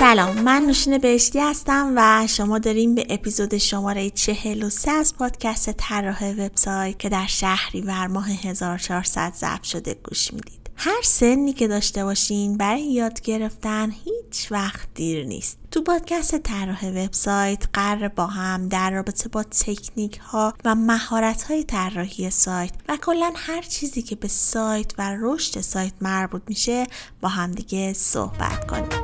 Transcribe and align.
سلام 0.00 0.40
من 0.40 0.62
نوشین 0.62 0.98
بهشتی 0.98 1.38
هستم 1.38 1.92
و 1.96 2.26
شما 2.26 2.58
داریم 2.58 2.94
به 2.94 3.06
اپیزود 3.10 3.58
شماره 3.58 4.10
43 4.10 4.90
از 4.90 5.16
پادکست 5.16 5.70
طراح 5.70 6.30
وبسایت 6.30 6.98
که 6.98 7.08
در 7.08 7.26
شهریور 7.26 8.06
ماه 8.06 8.30
1400 8.30 9.32
ضبط 9.34 9.62
شده 9.62 9.96
گوش 10.04 10.32
می‌دید. 10.32 10.70
هر 10.76 11.02
سنی 11.02 11.52
که 11.52 11.68
داشته 11.68 12.04
باشین 12.04 12.56
برای 12.56 12.82
یاد 12.82 13.20
گرفتن 13.20 13.90
هیچ 13.90 14.52
وقت 14.52 14.88
دیر 14.94 15.26
نیست. 15.26 15.58
تو 15.70 15.82
پادکست 15.82 16.38
طراح 16.38 16.86
وبسایت 16.88 17.64
قرار 17.72 18.08
با 18.08 18.26
هم 18.26 18.68
در 18.68 18.90
رابطه 18.90 19.28
با 19.28 19.42
تکنیک 19.42 20.18
ها 20.18 20.54
و 20.64 20.74
مهارت 20.74 21.42
های 21.42 21.64
طراحی 21.64 22.30
سایت 22.30 22.72
و 22.88 22.96
کلا 22.96 23.32
هر 23.36 23.62
چیزی 23.62 24.02
که 24.02 24.16
به 24.16 24.28
سایت 24.28 24.92
و 24.98 25.16
رشد 25.20 25.60
سایت 25.60 25.92
مربوط 26.00 26.42
میشه 26.48 26.86
با 27.20 27.28
همدیگه 27.28 27.92
صحبت 27.92 28.66
کنیم. 28.66 28.99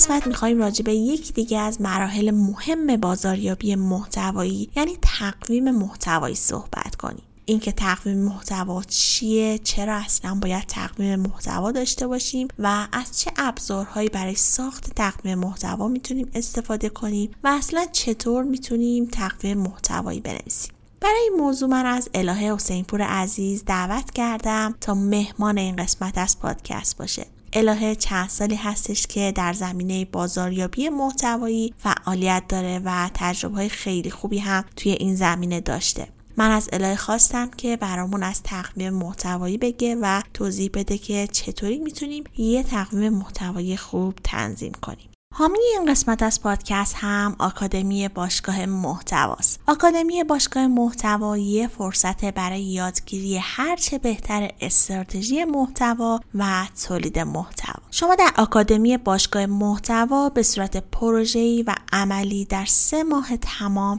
قسمت 0.00 0.26
می‌خوایم 0.26 0.58
راجع 0.58 0.84
به 0.84 0.94
یکی 0.94 1.32
دیگه 1.32 1.58
از 1.58 1.80
مراحل 1.80 2.30
مهم 2.30 2.96
بازاریابی 2.96 3.74
محتوایی 3.74 4.70
یعنی 4.76 4.98
تقویم 5.02 5.70
محتوایی 5.70 6.34
صحبت 6.34 6.96
کنیم. 6.96 7.22
اینکه 7.44 7.72
تقویم 7.72 8.18
محتوا 8.18 8.82
چیه 8.82 9.58
چرا 9.58 9.94
اصلا 9.94 10.34
باید 10.34 10.64
تقویم 10.68 11.20
محتوا 11.20 11.72
داشته 11.72 12.06
باشیم 12.06 12.48
و 12.58 12.88
از 12.92 13.20
چه 13.20 13.30
ابزارهایی 13.36 14.08
برای 14.08 14.34
ساخت 14.34 14.94
تقویم 14.96 15.38
محتوا 15.38 15.88
می‌تونیم 15.88 16.30
استفاده 16.34 16.88
کنیم 16.88 17.30
و 17.44 17.48
اصلا 17.48 17.86
چطور 17.92 18.44
می‌تونیم 18.44 19.06
تقویم 19.06 19.58
محتوایی 19.58 20.20
بنویسیم. 20.20 20.72
برای 21.00 21.28
این 21.30 21.40
موضوع 21.40 21.68
من 21.68 21.86
از 21.86 22.08
الهه 22.14 22.54
حسینپور 22.54 23.02
عزیز 23.02 23.64
دعوت 23.64 24.10
کردم 24.10 24.74
تا 24.80 24.94
مهمان 24.94 25.58
این 25.58 25.76
قسمت 25.76 26.18
از 26.18 26.38
پادکست 26.38 26.96
باشه. 26.96 27.26
الهه 27.52 27.94
چند 27.94 28.28
سالی 28.28 28.54
هستش 28.54 29.06
که 29.06 29.32
در 29.32 29.52
زمینه 29.52 30.04
بازاریابی 30.04 30.88
محتوایی 30.88 31.74
فعالیت 31.78 32.44
داره 32.48 32.80
و 32.84 33.10
تجربه 33.14 33.54
های 33.54 33.68
خیلی 33.68 34.10
خوبی 34.10 34.38
هم 34.38 34.64
توی 34.76 34.92
این 34.92 35.14
زمینه 35.14 35.60
داشته. 35.60 36.08
من 36.36 36.50
از 36.50 36.68
الهه 36.72 36.96
خواستم 36.96 37.50
که 37.50 37.76
برامون 37.76 38.22
از 38.22 38.42
تقویم 38.42 38.94
محتوایی 38.94 39.58
بگه 39.58 39.96
و 40.02 40.22
توضیح 40.34 40.70
بده 40.74 40.98
که 40.98 41.28
چطوری 41.32 41.78
می‌تونیم 41.78 42.24
یه 42.36 42.62
تقویم 42.62 43.12
محتوایی 43.12 43.76
خوب 43.76 44.14
تنظیم 44.24 44.72
کنیم. 44.72 45.10
حامی 45.34 45.58
این 45.78 45.90
قسمت 45.90 46.22
از 46.22 46.42
پادکست 46.42 46.94
هم 46.98 47.36
آکادمی 47.38 48.08
باشگاه 48.08 48.66
محتواست. 48.66 49.60
آکادمی 49.66 50.24
باشگاه 50.24 50.66
محتوا 50.66 51.36
یه 51.36 51.68
فرصت 51.68 52.24
برای 52.24 52.62
یادگیری 52.62 53.38
هرچه 53.38 53.98
بهتر 53.98 54.50
استراتژی 54.60 55.44
محتوا 55.44 56.20
و 56.34 56.66
تولید 56.88 57.18
محتوا. 57.18 57.82
شما 57.90 58.14
در 58.14 58.30
آکادمی 58.38 58.96
باشگاه 58.96 59.46
محتوا 59.46 60.28
به 60.28 60.42
صورت 60.42 60.76
پروژه‌ای 60.76 61.62
و 61.62 61.74
عملی 61.92 62.44
در 62.44 62.64
سه 62.64 63.02
ماه 63.02 63.36
تمام 63.36 63.98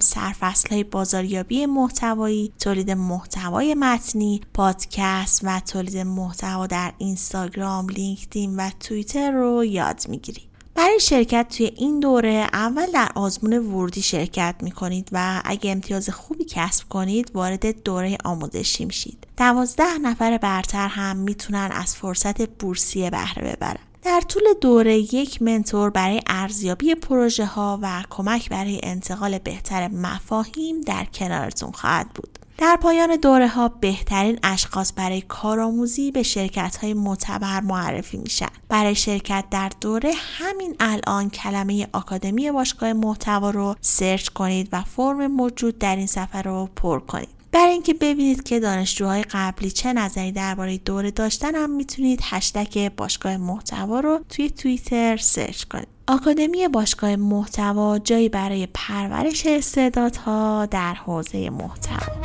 های 0.72 0.84
بازاریابی 0.84 1.66
محتوایی، 1.66 2.54
تولید 2.60 2.92
محتوای 2.92 3.76
متنی، 3.76 4.42
پادکست 4.54 5.42
و 5.44 5.60
تولید 5.60 5.98
محتوا 5.98 6.68
در 6.68 6.94
اینستاگرام، 6.98 7.90
لینکدین 7.90 8.56
و 8.56 8.70
توییتر 8.80 9.32
رو 9.32 9.66
یاد 9.66 10.02
می‌گیرید. 10.10 10.51
برای 10.82 11.00
شرکت 11.00 11.48
توی 11.58 11.66
این 11.66 12.00
دوره 12.00 12.48
اول 12.54 12.92
در 12.92 13.10
آزمون 13.16 13.54
ورودی 13.54 14.02
شرکت 14.02 14.56
می 14.62 14.72
کنید 14.72 15.10
و 15.12 15.42
اگه 15.46 15.72
امتیاز 15.72 16.10
خوبی 16.10 16.46
کسب 16.46 16.90
کنید 16.90 17.32
وارد 17.34 17.84
دوره 17.84 18.18
آموزشی 18.24 18.86
میشید. 18.86 19.28
دوازده 19.38 19.98
نفر 19.98 20.38
برتر 20.38 20.88
هم 20.88 21.18
می‌تونن 21.18 21.70
از 21.74 21.96
فرصت 21.96 22.50
بورسیه 22.50 23.10
بهره 23.10 23.52
ببرن. 23.52 23.80
در 24.04 24.22
طول 24.22 24.44
دوره 24.62 24.98
یک 24.98 25.42
منتور 25.42 25.90
برای 25.90 26.22
ارزیابی 26.28 26.96
پروژه 26.96 27.46
ها 27.46 27.80
و 27.82 28.04
کمک 28.10 28.50
برای 28.50 28.80
انتقال 28.84 29.38
بهتر 29.38 29.88
مفاهیم 29.88 30.82
در 30.82 31.06
کنارتون 31.06 31.72
خواهد 31.72 32.10
بود. 32.16 32.40
در 32.62 32.78
پایان 32.82 33.16
دوره 33.16 33.48
ها 33.48 33.68
بهترین 33.68 34.40
اشخاص 34.44 34.94
برای 34.96 35.22
کارآموزی 35.22 36.12
به 36.12 36.24
شرکت 36.24 36.78
های 36.82 36.94
معتبر 36.94 37.60
معرفی 37.60 38.18
میشن. 38.18 38.48
برای 38.70 38.96
شرکت 38.96 39.46
در 39.52 39.72
دوره 39.82 40.12
همین 40.16 40.76
الان 40.80 41.30
کلمه 41.30 41.88
آکادمی 41.94 42.52
باشگاه 42.52 42.94
محتوا 42.94 43.50
رو 43.50 43.76
سرچ 43.82 44.30
کنید 44.30 44.70
و 44.72 44.82
فرم 44.82 45.28
موجود 45.28 45.80
در 45.80 45.96
این 45.96 46.08
صفحه 46.08 46.42
رو 46.42 46.70
پر 46.76 47.00
کنید. 47.00 47.30
برای 47.52 47.74
اینکه 47.74 47.94
ببینید 47.94 48.44
که 48.44 48.60
دانشجوهای 48.60 49.24
قبلی 49.24 49.72
چه 49.72 49.94
نظری 49.94 50.32
درباره 50.32 50.78
دوره 50.78 51.12
داشتن 51.12 51.56
هم 51.56 51.70
می‌تونید 51.70 52.20
هشتگ 52.24 52.92
باشگاه 52.98 53.38
محتوا 53.38 54.00
رو 54.00 54.20
توی 54.30 54.50
توییتر 54.50 55.18
سرچ 55.18 55.64
کنید. 55.64 55.88
آکادمی 56.08 56.68
باشگاه 56.68 57.16
محتوا 57.16 58.00
جایی 58.00 58.30
برای 58.30 58.68
پرورش 58.74 59.46
استعدادها 59.46 60.66
در 60.66 60.94
حوزه 60.94 61.50
محتوا. 61.50 62.21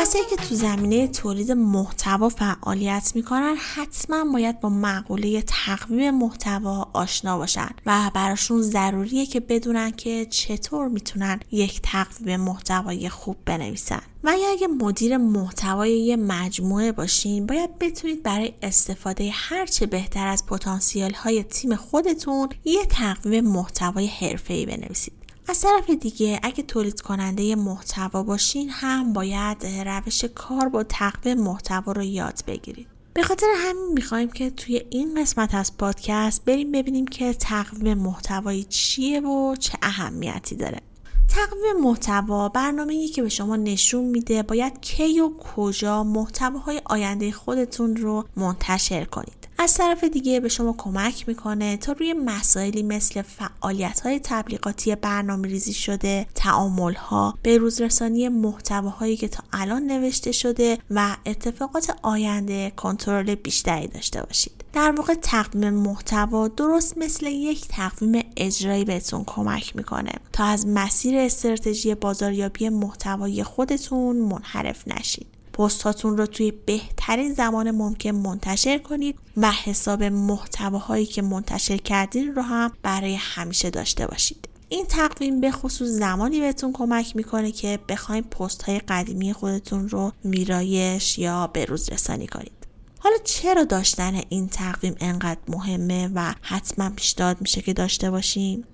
کسایی 0.00 0.24
که 0.30 0.36
تو 0.36 0.54
زمینه 0.54 1.08
تولید 1.08 1.52
محتوا 1.52 2.28
فعالیت 2.28 3.12
می‌کنن 3.14 3.56
حتما 3.74 4.32
باید 4.32 4.60
با 4.60 4.68
مقوله 4.68 5.42
تقویم 5.42 6.14
محتوا 6.14 6.90
آشنا 6.92 7.38
باشن 7.38 7.68
و 7.86 8.10
براشون 8.14 8.62
ضروریه 8.62 9.26
که 9.26 9.40
بدونن 9.40 9.90
که 9.90 10.26
چطور 10.30 10.88
می‌تونن 10.88 11.40
یک 11.50 11.80
تقویم 11.82 12.40
محتوای 12.40 13.08
خوب 13.08 13.36
بنویسن. 13.44 14.02
و 14.24 14.36
یا 14.38 14.50
اگه 14.50 14.66
مدیر 14.66 15.16
محتوای 15.16 16.00
یه 16.00 16.16
مجموعه 16.16 16.92
باشین 16.92 17.46
باید 17.46 17.78
بتونید 17.78 18.22
برای 18.22 18.52
استفاده 18.62 19.30
هرچه 19.32 19.86
بهتر 19.86 20.26
از 20.26 20.46
پتانسیل 20.46 21.14
های 21.14 21.42
تیم 21.42 21.76
خودتون 21.76 22.48
یه 22.64 22.86
تقویم 22.86 23.44
محتوای 23.44 24.06
حرفه‌ای 24.06 24.66
بنویسید. 24.66 25.12
از 25.48 25.60
طرف 25.60 25.90
دیگه 25.90 26.40
اگه 26.42 26.62
تولید 26.62 27.00
کننده 27.00 27.56
محتوا 27.56 28.22
باشین 28.22 28.70
هم 28.70 29.12
باید 29.12 29.66
روش 29.66 30.24
کار 30.24 30.68
با 30.68 30.82
تقویم 30.82 31.40
محتوا 31.40 31.92
رو 31.92 32.02
یاد 32.02 32.40
بگیرید. 32.46 32.86
به 33.14 33.22
خاطر 33.22 33.46
همین 33.56 33.92
می‌خوایم 33.94 34.30
که 34.30 34.50
توی 34.50 34.82
این 34.90 35.22
قسمت 35.22 35.54
از 35.54 35.76
پادکست 35.76 36.44
بریم 36.44 36.72
ببینیم 36.72 37.06
که 37.06 37.34
تقویم 37.34 37.98
محتوایی 37.98 38.64
چیه 38.64 39.20
و 39.20 39.56
چه 39.56 39.78
اهمیتی 39.82 40.56
داره. 40.56 40.80
تقویم 41.28 41.84
محتوا 41.84 42.48
برنامه‌ای 42.48 43.08
که 43.08 43.22
به 43.22 43.28
شما 43.28 43.56
نشون 43.56 44.04
میده 44.04 44.42
باید 44.42 44.80
کی 44.80 45.20
و 45.20 45.30
کجا 45.56 46.04
محتواهای 46.04 46.82
آینده 46.84 47.32
خودتون 47.32 47.96
رو 47.96 48.24
منتشر 48.36 49.04
کنید. 49.04 49.37
از 49.60 49.74
طرف 49.74 50.04
دیگه 50.04 50.40
به 50.40 50.48
شما 50.48 50.74
کمک 50.78 51.28
می‌کنه 51.28 51.76
تا 51.76 51.92
روی 51.92 52.12
مسائلی 52.12 52.82
مثل 52.82 53.22
فعالیت 53.22 54.00
های 54.00 54.20
تبلیغاتی 54.24 54.94
برنامه 54.94 55.48
ریزی 55.48 55.72
شده 55.72 56.26
تعامل 56.34 56.94
ها 56.94 57.38
به 57.42 57.58
روزرسانی 57.58 58.28
محتواهایی 58.28 59.16
که 59.16 59.28
تا 59.28 59.44
الان 59.52 59.82
نوشته 59.82 60.32
شده 60.32 60.78
و 60.90 61.16
اتفاقات 61.26 61.96
آینده 62.02 62.72
کنترل 62.76 63.34
بیشتری 63.34 63.86
داشته 63.86 64.22
باشید. 64.22 64.64
در 64.72 64.90
واقع 64.90 65.14
تقویم 65.14 65.74
محتوا 65.74 66.48
درست 66.48 66.98
مثل 66.98 67.26
یک 67.26 67.68
تقویم 67.68 68.24
اجرایی 68.36 68.84
بهتون 68.84 69.24
کمک 69.24 69.76
می‌کنه 69.76 70.12
تا 70.32 70.44
از 70.44 70.66
مسیر 70.66 71.18
استراتژی 71.18 71.94
بازاریابی 71.94 72.68
محتوای 72.68 73.44
خودتون 73.44 74.16
منحرف 74.16 74.88
نشید. 74.88 75.37
پستاتون 75.58 76.16
رو 76.16 76.26
توی 76.26 76.50
بهترین 76.50 77.34
زمان 77.34 77.70
ممکن 77.70 78.10
منتشر 78.10 78.78
کنید 78.78 79.18
و 79.36 79.52
حساب 79.52 80.02
محتواهایی 80.02 81.06
که 81.06 81.22
منتشر 81.22 81.76
کردین 81.76 82.34
رو 82.34 82.42
هم 82.42 82.72
برای 82.82 83.14
همیشه 83.14 83.70
داشته 83.70 84.06
باشید. 84.06 84.48
این 84.68 84.86
تقویم 84.86 85.40
به 85.40 85.50
خصوص 85.50 85.88
زمانی 85.88 86.40
بهتون 86.40 86.72
کمک 86.72 87.16
می‌کنه 87.16 87.52
که 87.52 87.78
بخواین 87.88 88.22
پست 88.22 88.62
های 88.62 88.78
قدیمی 88.78 89.32
خودتون 89.32 89.88
رو 89.88 90.12
ویرایش 90.24 91.18
یا 91.18 91.46
به 91.46 91.64
رسانی 91.64 92.26
کنید. 92.26 92.52
حالا 92.98 93.16
چرا 93.24 93.64
داشتن 93.64 94.20
این 94.28 94.48
تقویم 94.48 94.94
انقدر 95.00 95.40
مهمه 95.48 96.10
و 96.14 96.34
حتما 96.42 96.90
پیشنهاد 96.90 97.40
میشه 97.40 97.62
که 97.62 97.72
داشته 97.72 98.10
باشیم؟ 98.10 98.64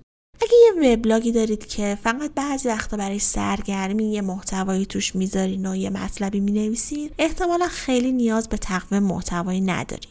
اگه 0.41 0.53
یه 0.65 0.93
وبلاگی 0.93 1.31
دارید 1.31 1.67
که 1.67 1.97
فقط 2.03 2.31
بعضی 2.35 2.67
وقتا 2.67 2.97
برای 2.97 3.19
سرگرمی 3.19 4.11
یه 4.11 4.21
محتوایی 4.21 4.85
توش 4.85 5.15
می‌ذارین 5.15 5.65
و 5.65 5.75
یه 5.75 5.89
مطلبی 5.89 6.39
می‌نویسین 6.39 7.09
احتمالا 7.19 7.67
خیلی 7.67 8.11
نیاز 8.11 8.49
به 8.49 8.57
تقویم 8.57 9.03
محتوایی 9.03 9.61
ندارین. 9.61 10.09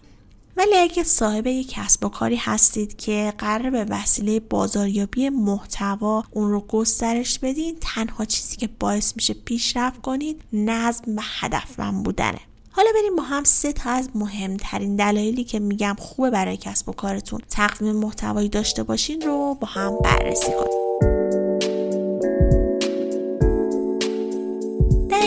ولی 0.57 0.77
اگه 0.77 1.03
صاحب 1.03 1.47
یک 1.47 1.69
کسب 1.71 2.05
و 2.05 2.09
کاری 2.09 2.37
هستید 2.37 2.97
که 2.97 3.35
قرار 3.39 3.71
به 3.71 3.85
وسیله 3.85 4.41
بازاریابی 4.41 5.29
محتوا 5.29 6.25
اون 6.31 6.51
رو 6.51 6.61
گسترش 6.61 7.39
بدین 7.39 7.77
تنها 7.81 8.25
چیزی 8.25 8.57
که 8.57 8.69
باعث 8.81 9.13
میشه 9.17 9.35
پیشرفت 9.35 10.03
کنید 10.03 10.43
نظم 10.53 11.17
و 11.17 11.21
هدفمند 11.41 12.05
بودنه. 12.05 12.41
حالا 12.77 12.89
بریم 12.95 13.17
با 13.17 13.23
هم 13.23 13.45
سه 13.45 13.73
تا 13.73 13.91
از 13.91 14.09
مهمترین 14.15 14.97
دلایلی 14.97 15.45
که 15.45 15.59
میگم 15.59 15.97
خوبه 15.99 16.31
برای 16.31 16.57
کسب 16.57 16.89
و 16.89 16.93
کارتون 16.93 17.41
تقویم 17.51 17.97
محتوایی 17.97 18.49
داشته 18.49 18.83
باشین 18.83 19.21
رو 19.21 19.57
با 19.61 19.67
هم 19.67 19.99
بررسی 20.05 20.53
کنیم. 20.53 20.85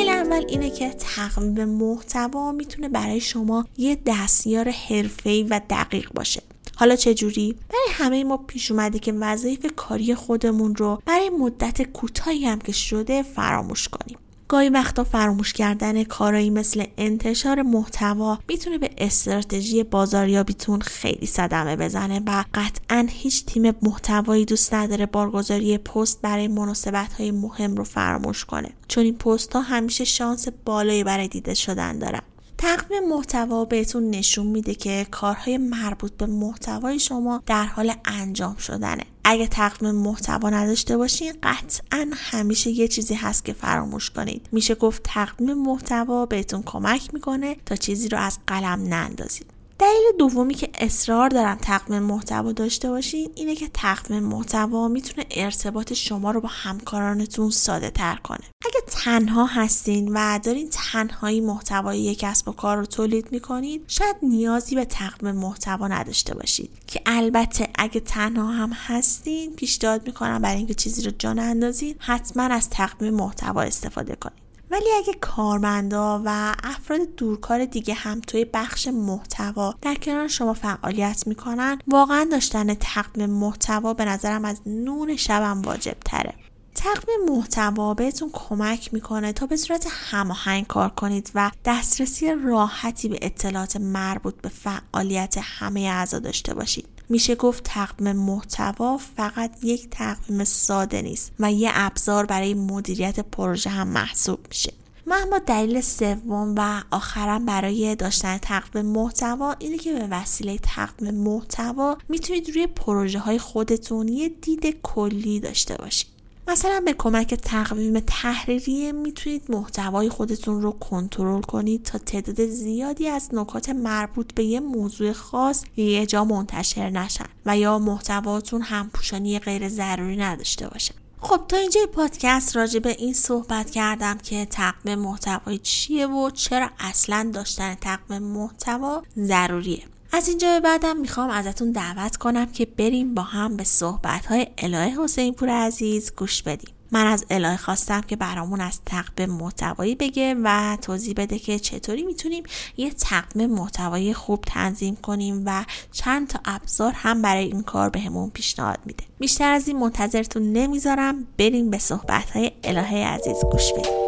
اول 0.09 0.45
اینه 0.49 0.69
که 0.69 0.89
تقویم 0.89 1.65
محتوا 1.65 2.51
می‌تونه 2.51 2.89
برای 2.89 3.19
شما 3.19 3.65
یه 3.77 3.97
دستیار 4.05 4.69
حرفه‌ای 4.69 5.43
و 5.43 5.61
دقیق 5.69 6.13
باشه. 6.13 6.41
حالا 6.75 6.95
چه 6.95 7.13
جوری؟ 7.13 7.55
برای 7.69 7.87
همه 7.91 8.23
ما 8.23 8.37
پیش 8.37 8.71
اومده 8.71 8.99
که 8.99 9.11
وظایف 9.11 9.65
کاری 9.75 10.15
خودمون 10.15 10.75
رو 10.75 11.01
برای 11.05 11.29
مدت 11.29 11.81
کوتاهی 11.81 12.45
هم 12.45 12.59
که 12.59 12.71
شده 12.71 13.23
فراموش 13.23 13.87
کنیم. 13.87 14.17
گاهی 14.47 14.69
وقتا 14.69 15.03
فراموش 15.03 15.53
کردن 15.53 16.03
کارایی 16.03 16.49
مثل 16.49 16.85
انتشار 16.97 17.61
محتوا 17.61 18.39
می‌تونه 18.47 18.77
به 18.77 18.89
استراتژی 18.97 19.83
بازاریابیتون 19.83 20.81
خیلی 20.81 21.25
صدمه 21.25 21.75
بزنه 21.75 22.21
و 22.27 22.43
قطعا 22.53 23.07
هیچ 23.09 23.45
تیم 23.45 23.73
محتوایی 23.81 24.45
دوست 24.45 24.73
نداره 24.73 25.05
بارگذاری 25.05 25.77
پست 25.77 26.21
برای 26.21 26.47
مناسبت 26.47 27.13
های 27.13 27.31
مهم 27.31 27.75
رو 27.75 27.83
فراموش 27.83 28.45
کنه. 28.45 28.69
چون 28.87 29.03
این 29.03 29.17
پست 29.17 29.53
ها 29.53 29.61
همیشه 29.61 30.03
شانس 30.03 30.47
بالایی 30.65 31.03
برای 31.03 31.27
دیده 31.27 31.53
شدن 31.53 31.99
دارن. 31.99 32.21
تقویم 32.57 33.09
محتوا 33.09 33.65
بهتون 33.65 34.09
نشون 34.09 34.47
میده 34.47 34.75
که 34.75 35.07
کارهای 35.11 35.57
مربوط 35.57 36.11
به 36.11 36.25
محتوای 36.25 36.99
شما 36.99 37.43
در 37.45 37.65
حال 37.65 37.93
انجام 38.05 38.55
شدنه. 38.55 39.03
اگه 39.29 39.47
تقویم 39.47 39.95
محتوا 39.95 40.49
نداشته 40.49 40.97
باشین 40.97 41.33
قطعا 41.43 42.11
همیشه 42.13 42.69
یه 42.69 42.87
چیزی 42.87 43.13
هست 43.13 43.45
که 43.45 43.53
فراموش 43.53 44.09
کنید. 44.09 44.49
میشه 44.51 44.75
گفت 44.75 45.01
تقویم 45.03 45.53
محتوا 45.53 46.25
بهتون 46.25 46.63
کمک 46.63 47.13
می‌کنه 47.13 47.55
تا 47.65 47.75
چیزی 47.75 48.09
رو 48.09 48.17
از 48.17 48.39
قلم 48.47 48.93
نندازید. 48.93 49.56
دلیل 49.79 50.17
دومی 50.19 50.53
که 50.53 50.69
اصرار 50.73 51.29
دارم 51.29 51.57
تقویم 51.61 52.03
محتوا 52.03 52.51
داشته 52.51 52.89
باشین 52.89 53.31
اینه 53.35 53.55
که 53.55 53.67
تقویم 53.73 54.23
محتوا 54.23 54.87
می‌تونه 54.87 55.27
ارتباط 55.31 55.93
شما 55.93 56.31
رو 56.31 56.41
با 56.41 56.49
همکارانتون 56.51 57.49
ساده 57.49 57.89
تر 57.89 58.15
کنه. 58.15 58.39
اگه 58.65 58.79
تنها 58.87 59.45
هستین 59.45 60.11
و 60.13 60.39
دارین 60.43 60.69
تنهایی 60.71 61.41
محتوای 61.41 61.99
یک 61.99 62.19
کسب 62.19 62.47
و 62.47 62.51
کار 62.51 62.77
رو 62.77 62.85
تولید 62.85 63.31
می‌کنید 63.31 63.83
شاید 63.87 64.15
نیازی 64.23 64.75
به 64.75 64.85
تقویم 64.85 65.35
محتوا 65.35 65.87
نداشته 65.87 66.35
باشید. 66.35 66.71
که 66.87 67.01
البته 67.05 67.69
اگه 67.75 67.99
تنها 67.99 68.51
هم 68.51 68.71
هستین 68.73 69.55
پیشنهاد 69.55 70.07
می‌کنم 70.07 70.41
برای 70.41 70.57
اینکه 70.57 70.73
چیزی 70.73 71.01
رو 71.01 71.11
جان 71.19 71.39
اندازین 71.39 71.95
حتما 71.99 72.43
از 72.43 72.69
تقویم 72.69 73.13
محتوا 73.13 73.61
استفاده 73.61 74.15
کنید. 74.15 74.46
ولی 74.71 74.89
اگه 74.97 75.13
کارمندا 75.21 76.21
و 76.25 76.55
افراد 76.63 76.99
دورکار 77.17 77.65
دیگه 77.65 77.93
هم 77.93 78.21
توی 78.21 78.45
بخش 78.45 78.87
محتوا 78.87 79.75
در 79.81 79.95
کنار 79.95 80.27
شما 80.27 80.53
فعالیت 80.53 81.27
می‌کنن 81.27 81.79
واقعا 81.87 82.27
داشتن 82.31 82.73
تقویم 82.73 83.29
محتوا 83.29 83.93
به 83.93 84.05
نظرم 84.05 84.45
از 84.45 84.61
نون 84.65 85.15
شبم 85.15 85.61
واجب 85.61 85.97
تره 86.05 86.33
تقویم 86.75 87.19
محتوا 87.29 87.93
بهتون 87.93 88.29
کمک 88.33 88.93
می‌کنه 88.93 89.33
تا 89.33 89.45
به 89.45 89.57
صورت 89.57 89.87
هماهنگ 89.91 90.67
کار 90.67 90.89
کنید 90.89 91.31
و 91.35 91.51
دسترسی 91.65 92.33
راحتی 92.43 93.09
به 93.09 93.19
اطلاعات 93.21 93.75
مربوط 93.77 94.35
به 94.41 94.49
فعالیت 94.49 95.37
همه 95.41 95.79
اعضا 95.79 96.19
داشته 96.19 96.53
باشید. 96.53 96.96
میشه 97.09 97.35
گفت 97.35 97.63
تقویم 97.63 98.15
محتوا 98.15 98.97
فقط 98.97 99.63
یک 99.63 99.87
تقویم 99.91 100.43
ساده 100.43 101.01
نیست 101.01 101.31
و 101.39 101.51
یه 101.51 101.69
ابزار 101.73 102.25
برای 102.25 102.53
مدیریت 102.53 103.19
پروژه 103.19 103.69
هم 103.69 103.87
محسوب 103.87 104.39
میشه. 104.49 104.73
و 105.07 105.13
اما 105.13 105.39
دلیل 105.39 105.81
سوم 105.81 106.55
و 106.57 106.83
آخرم 106.91 107.45
برای 107.45 107.95
داشتن 107.95 108.37
تقویم 108.37 108.85
محتوا 108.85 109.55
اینه 109.59 109.77
که 109.77 109.93
به 109.93 110.07
وسیله 110.11 110.57
تقویم 110.57 111.15
محتوا 111.15 111.97
می‌تونید 112.09 112.49
روی 112.49 112.67
پروژه 112.67 113.19
های 113.19 113.39
خودتون 113.39 114.07
یه 114.07 114.29
دید 114.29 114.81
کلی 114.83 115.39
داشته 115.39 115.75
باشید. 115.75 116.16
مثلا 116.49 116.81
به 116.85 116.93
کمک 116.93 117.33
تقویم 117.33 117.99
تحریری 117.99 118.91
می‌تونید 118.91 119.43
محتوای 119.49 120.09
خودتون 120.09 120.61
رو 120.61 120.71
کنترل 120.71 121.41
کنید 121.41 121.83
تا 121.83 121.97
تعداد 121.97 122.45
زیادی 122.45 123.07
از 123.07 123.29
نکات 123.33 123.69
مربوط 123.69 124.33
به 124.33 124.43
یه 124.43 124.59
موضوع 124.59 125.11
خاص 125.11 125.63
یه 125.77 126.05
جا 126.05 126.25
منتشر 126.25 126.89
نشن 126.89 127.25
و 127.45 127.57
یا 127.57 127.79
محتواتون 127.79 128.61
هم 128.61 128.89
پوشانی 128.93 129.39
غیر 129.39 129.69
ضروری 129.69 130.17
نداشته 130.17 130.67
باشه. 130.67 130.93
خب 131.21 131.41
تا 131.47 131.57
اینجا 131.57 131.81
پادکست 131.93 132.55
راجع 132.55 132.79
به 132.79 132.89
این 132.89 133.13
صحبت 133.13 133.69
کردم 133.69 134.17
که 134.17 134.45
تقویم 134.45 134.99
محتوای 134.99 135.57
چیه 135.57 136.07
و 136.07 136.29
چرا 136.29 136.69
اصلا 136.79 137.31
داشتن 137.33 137.75
تقویم 137.75 138.23
محتوا 138.23 139.03
ضروریه. 139.17 139.83
از 140.11 140.27
اینجا 140.27 140.47
به 140.47 140.59
بعدم 140.59 140.97
می‌خوام 140.97 141.29
ازتون 141.29 141.71
دعوت 141.71 142.17
کنم 142.17 142.45
که 142.45 142.65
بریم 142.65 143.13
با 143.13 143.21
هم 143.21 143.57
به 143.57 143.63
صحبت 143.63 144.25
های 144.25 144.47
الهه 144.57 145.03
حسین 145.03 145.33
پور 145.33 145.49
عزیز 145.49 146.11
گوش 146.15 146.43
بدیم. 146.43 146.69
من 146.91 147.07
از 147.07 147.25
الهه 147.29 147.57
خواستم 147.57 148.01
که 148.01 148.15
برامون 148.15 148.61
از 148.61 148.79
تقویم 148.85 149.29
محتوایی 149.29 149.95
بگه 149.95 150.35
و 150.43 150.77
توضیح 150.81 151.13
بده 151.17 151.39
که 151.39 151.59
چطوری 151.59 152.03
می‌تونیم 152.03 152.43
یه 152.77 152.91
تقویم 152.91 153.49
محتوایی 153.49 154.13
خوب 154.13 154.43
تنظیم 154.47 154.95
کنیم 154.95 155.43
و 155.45 155.65
چند 155.91 156.27
تا 156.27 156.39
ابزار 156.45 156.91
هم 156.95 157.21
برای 157.21 157.45
این 157.45 157.63
کار 157.63 157.89
بهمون 157.89 158.29
پیشنهاد 158.29 158.79
میده. 158.85 159.03
بیشتر 159.19 159.51
از 159.51 159.67
این 159.67 159.79
منتظرتون 159.79 160.53
نمی‌ذارم. 160.53 161.27
بریم 161.37 161.69
به 161.69 161.77
صحبت 161.77 162.29
های 162.29 162.51
الهه 162.63 163.07
عزیز 163.07 163.37
گوش 163.51 163.73
بدیم. 163.73 164.06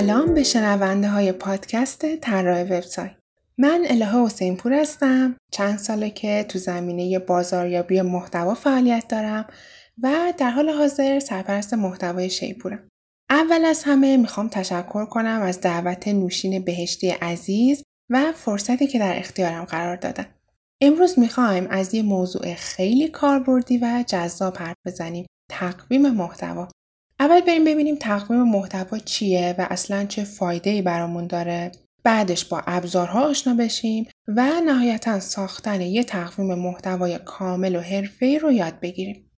سلام 0.00 0.34
به 0.34 0.42
شنونده 0.42 1.08
های 1.08 1.32
پادکست 1.32 2.16
طراح 2.16 2.62
وبسایت. 2.62 3.16
من 3.58 3.84
الهه 3.88 4.24
حسین 4.24 4.56
پور 4.56 4.72
هستم. 4.72 5.36
چند 5.52 5.78
ساله 5.78 6.10
که 6.10 6.46
تو 6.48 6.58
زمینه 6.58 7.18
بازاریابی 7.18 8.00
محتوا 8.00 8.54
فعالیت 8.54 9.08
دارم 9.08 9.46
و 10.02 10.32
در 10.38 10.50
حال 10.50 10.70
حاضر 10.70 11.18
سرپرست 11.18 11.74
محتوای 11.74 12.30
شیپورم. 12.30 12.88
اول 13.30 13.64
از 13.64 13.82
همه 13.84 14.16
می‌خوام 14.16 14.48
تشکر 14.48 15.06
کنم 15.06 15.42
از 15.42 15.60
دعوت 15.60 16.08
نوشین 16.08 16.64
بهشتی 16.64 17.10
عزیز 17.10 17.82
و 18.10 18.32
فرصتی 18.32 18.86
که 18.86 18.98
در 18.98 19.18
اختیارم 19.18 19.64
قرار 19.64 19.96
دادن. 19.96 20.26
امروز 20.80 21.18
می‌خوایم 21.18 21.66
از 21.70 21.94
یه 21.94 22.02
موضوع 22.02 22.54
خیلی 22.54 23.08
کاربردی 23.08 23.78
و 23.78 24.04
جذاب 24.06 24.56
حرف 24.56 24.76
بزنیم. 24.86 25.26
تقویم 25.50 26.10
محتوا. 26.10 26.68
اول 27.20 27.40
بریم 27.40 27.64
ببینیم 27.64 27.96
تقویم 27.96 28.42
محتوا 28.42 28.98
چیه 28.98 29.54
و 29.58 29.66
اصلا 29.70 30.04
چه 30.04 30.24
فایده 30.24 30.70
ای 30.70 30.82
برامون 30.82 31.26
داره 31.26 31.72
بعدش 32.04 32.44
با 32.44 32.62
ابزارها 32.66 33.28
آشنا 33.28 33.54
بشیم 33.54 34.06
و 34.28 34.60
نهایتا 34.66 35.20
ساختن 35.20 35.80
یه 35.80 36.04
تقویم 36.04 36.54
محتوای 36.54 37.18
کامل 37.24 37.76
و 37.76 37.80
حرفه‌ای 37.80 38.38
رو 38.38 38.52
یاد 38.52 38.80
بگیریم. 38.80 39.30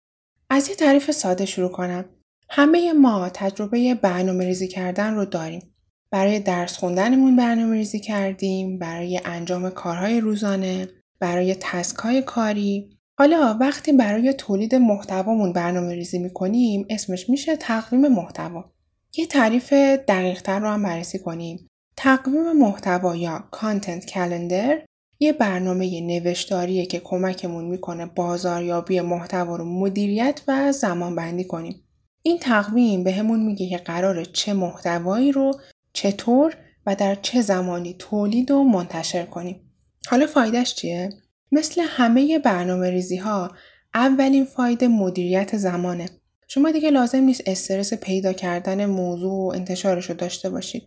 از 0.51 0.69
یه 0.69 0.75
تعریف 0.75 1.11
ساده 1.11 1.47
شروع 1.47 1.71
کنم. 1.71 2.05
همه 2.51 2.93
ما 2.93 3.29
تجربه 3.29 3.95
برنامه 3.95 4.45
ریزی 4.45 4.69
کردن 4.69 5.15
رو 5.15 5.25
داریم. 5.25 5.75
برای 6.11 6.41
درس 6.41 6.77
خوندنمون 6.77 7.37
برنامه 7.37 7.77
ریزی 7.77 8.01
کردیم، 8.01 8.79
برای 8.79 9.21
انجام 9.25 9.71
کارهای 9.71 10.21
روزانه، 10.21 10.89
برای 11.21 11.57
تسکای 11.61 12.23
کاری. 12.23 12.99
حالا 13.23 13.57
وقتی 13.61 13.93
برای 13.93 14.33
تولید 14.33 14.75
محتوامون 14.75 15.53
برنامه 15.53 15.95
ریزی 15.95 16.19
می‌کنیم 16.19 16.87
اسمش 16.91 17.31
میشه 17.31 17.57
تقویم 17.57 18.09
محتوا. 18.09 18.65
یه 19.17 19.27
تعریف 19.27 19.73
دقیق 20.09 20.43
تر 20.43 20.59
رو 20.61 20.69
هم 20.69 20.83
بررسی 20.83 21.19
کنیم. 21.19 21.69
تقویم 21.97 22.53
محتوا 22.53 23.17
یا 23.17 23.45
کانتنت 23.51 24.07
کلندر 24.07 24.83
یه 25.21 25.33
برنامه 25.33 26.01
نوشتاریه 26.01 26.87
که 26.87 27.01
کمکمون 27.01 27.65
می‌کنه 27.65 28.07
بازاریابی 28.07 29.01
محتوا 29.01 29.57
رو 29.57 29.65
مدیریت 29.65 30.41
و 30.49 30.73
زمان 30.73 31.15
بندی 31.15 31.45
کنیم. 31.45 31.85
این 32.23 32.39
تقویم 32.39 33.05
به 33.05 33.13
همون 33.13 33.41
میگه 33.41 33.69
که 33.69 33.77
قرار 33.77 34.25
چه 34.25 34.53
محتوایی 34.53 35.33
رو 35.33 35.61
چطور 35.93 36.57
و 36.87 36.95
در 36.95 37.15
چه 37.15 37.43
زمانی 37.43 37.97
تولید 37.99 38.51
و 38.51 38.65
منتشر 38.65 39.27
کنیم. 39.27 39.61
حالا 40.07 40.27
فایدهش 40.27 40.75
چیه؟ 40.75 41.22
مثل 41.53 41.81
همه 41.87 42.39
برنامه 42.39 42.91
ریزی 42.91 43.17
ها 43.17 43.51
اولین 43.95 44.45
فایده 44.45 44.89
مدیریت 44.89 45.57
زمانه. 45.57 46.09
شما 46.49 46.71
دیگه 46.71 46.91
لازم 46.91 47.21
نیست 47.21 47.43
استرس 47.47 47.95
پیدا 47.95 48.33
کردن 48.33 48.87
موضوع 48.87 49.33
و 49.33 49.53
انتشارش 49.55 50.11
رو 50.11 50.15
داشته 50.17 50.51
باشید. 50.51 50.83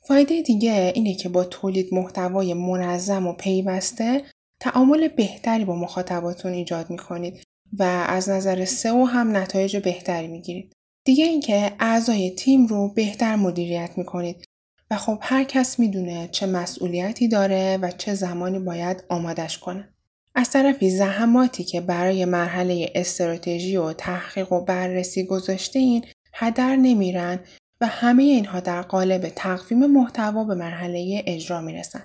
فایده 0.00 0.42
دیگه 0.42 0.92
اینه 0.94 1.14
که 1.14 1.28
با 1.28 1.44
تولید 1.44 1.94
محتوای 1.94 2.54
منظم 2.54 3.26
و 3.26 3.32
پیوسته 3.32 4.22
تعامل 4.60 5.08
بهتری 5.08 5.64
با 5.64 5.76
مخاطباتون 5.76 6.52
ایجاد 6.52 6.90
می‌کنید 6.90 7.42
و 7.78 7.82
از 8.08 8.28
نظر 8.28 8.64
سئو 8.64 9.04
هم 9.04 9.36
نتایج 9.36 9.76
بهتری 9.76 10.26
می‌گیرید. 10.28 10.72
دیگه 11.04 11.24
اینکه 11.24 11.72
اعضای 11.80 12.30
تیم 12.30 12.66
رو 12.66 12.88
بهتر 12.88 13.36
مدیریت 13.36 13.90
می‌کنید 13.96 14.44
و 14.90 14.96
خب 14.96 15.18
هر 15.20 15.44
کس 15.44 15.78
می‌دونه 15.78 16.28
چه 16.32 16.46
مسئولیتی 16.46 17.28
داره 17.28 17.78
و 17.82 17.90
چه 17.90 18.14
زمانی 18.14 18.58
باید 18.58 19.04
آمادش 19.08 19.58
کنه. 19.58 19.88
از 20.38 20.50
طرفی 20.50 20.90
زحماتی 20.90 21.64
که 21.64 21.80
برای 21.80 22.24
مرحله 22.24 22.92
استراتژی 22.94 23.76
و 23.76 23.92
تحقیق 23.92 24.52
و 24.52 24.64
بررسی 24.64 25.26
گذاشته 25.26 26.02
هدر 26.34 26.76
نمیرن 26.76 27.38
و 27.80 27.86
همه 27.86 28.22
اینها 28.22 28.60
در 28.60 28.82
قالب 28.82 29.28
تقویم 29.28 29.86
محتوا 29.86 30.44
به 30.44 30.54
مرحله 30.54 31.22
اجرا 31.26 31.60
می‌رسن. 31.60 32.02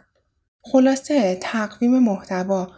خلاصه 0.63 1.38
تقویم 1.41 2.00
محتوا 2.00 2.71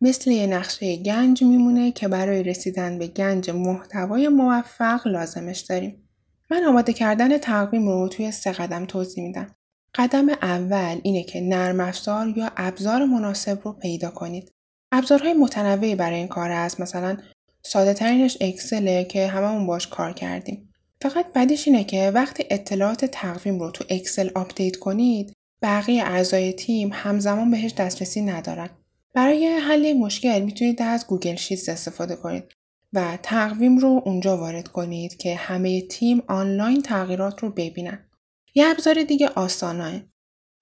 مثل 0.00 0.30
یه 0.30 0.46
نقشه 0.46 0.96
گنج 0.96 1.42
میمونه 1.42 1.92
که 1.92 2.08
برای 2.08 2.42
رسیدن 2.42 2.98
به 2.98 3.06
گنج 3.06 3.50
محتوای 3.50 4.28
موفق 4.28 5.06
لازمش 5.06 5.60
داریم. 5.60 6.08
من 6.50 6.64
آماده 6.64 6.92
کردن 6.92 7.38
تقویم 7.38 7.88
رو 7.88 8.08
توی 8.08 8.30
سه 8.30 8.52
قدم 8.52 8.84
توضیح 8.84 9.24
میدم. 9.24 9.54
قدم 9.94 10.28
اول 10.28 11.00
اینه 11.02 11.22
که 11.22 11.40
نرم 11.40 11.80
افزار 11.80 12.28
یا 12.36 12.50
ابزار 12.56 13.04
مناسب 13.04 13.58
رو 13.64 13.72
پیدا 13.72 14.10
کنید. 14.10 14.57
ابزارهای 14.92 15.32
متنوعی 15.32 15.94
برای 15.94 16.18
این 16.18 16.28
کار 16.28 16.50
هست 16.50 16.80
مثلا 16.80 17.16
ساده 17.62 17.94
ترینش 17.94 18.38
Excel 18.40 18.93
ه 18.93 19.04
که 19.04 19.26
هممون 19.26 19.66
باش 19.66 19.86
کار 19.86 20.12
کردیم. 20.12 20.72
فقط 21.02 21.32
بدیش 21.32 21.68
اینه 21.68 21.84
که 21.84 22.10
وقتی 22.10 22.44
اطلاعات 22.50 23.04
تقویم 23.04 23.58
رو 23.58 23.70
تو 23.70 23.84
Excel 23.88 24.30
update 24.34 24.76
کنید 24.76 25.32
بقیه 25.62 26.04
اعضای 26.04 26.52
تیم 26.52 26.90
همزمان 26.92 27.50
بهش 27.50 27.72
دسترسی 27.72 28.20
ندارن. 28.20 28.70
برای 29.14 29.46
حل 29.46 29.92
مشکل 29.92 30.40
می‌تونید 30.40 30.82
از 30.82 31.06
Google 31.06 31.34
Sheets 31.34 31.68
استفاده 31.68 32.16
کنید 32.16 32.44
و 32.92 33.18
تقویم 33.22 33.78
رو 33.78 34.02
اونجا 34.04 34.36
وارد 34.36 34.68
کنید 34.68 35.16
که 35.16 35.34
همه 35.34 35.80
تیم 35.80 36.22
آنلاین 36.28 36.82
تغییرات 36.82 37.40
رو 37.42 37.50
ببینن. 37.50 38.08
یه 38.54 38.66
ابزار 38.66 39.02
دیگه 39.02 39.28
Asana 39.28 40.00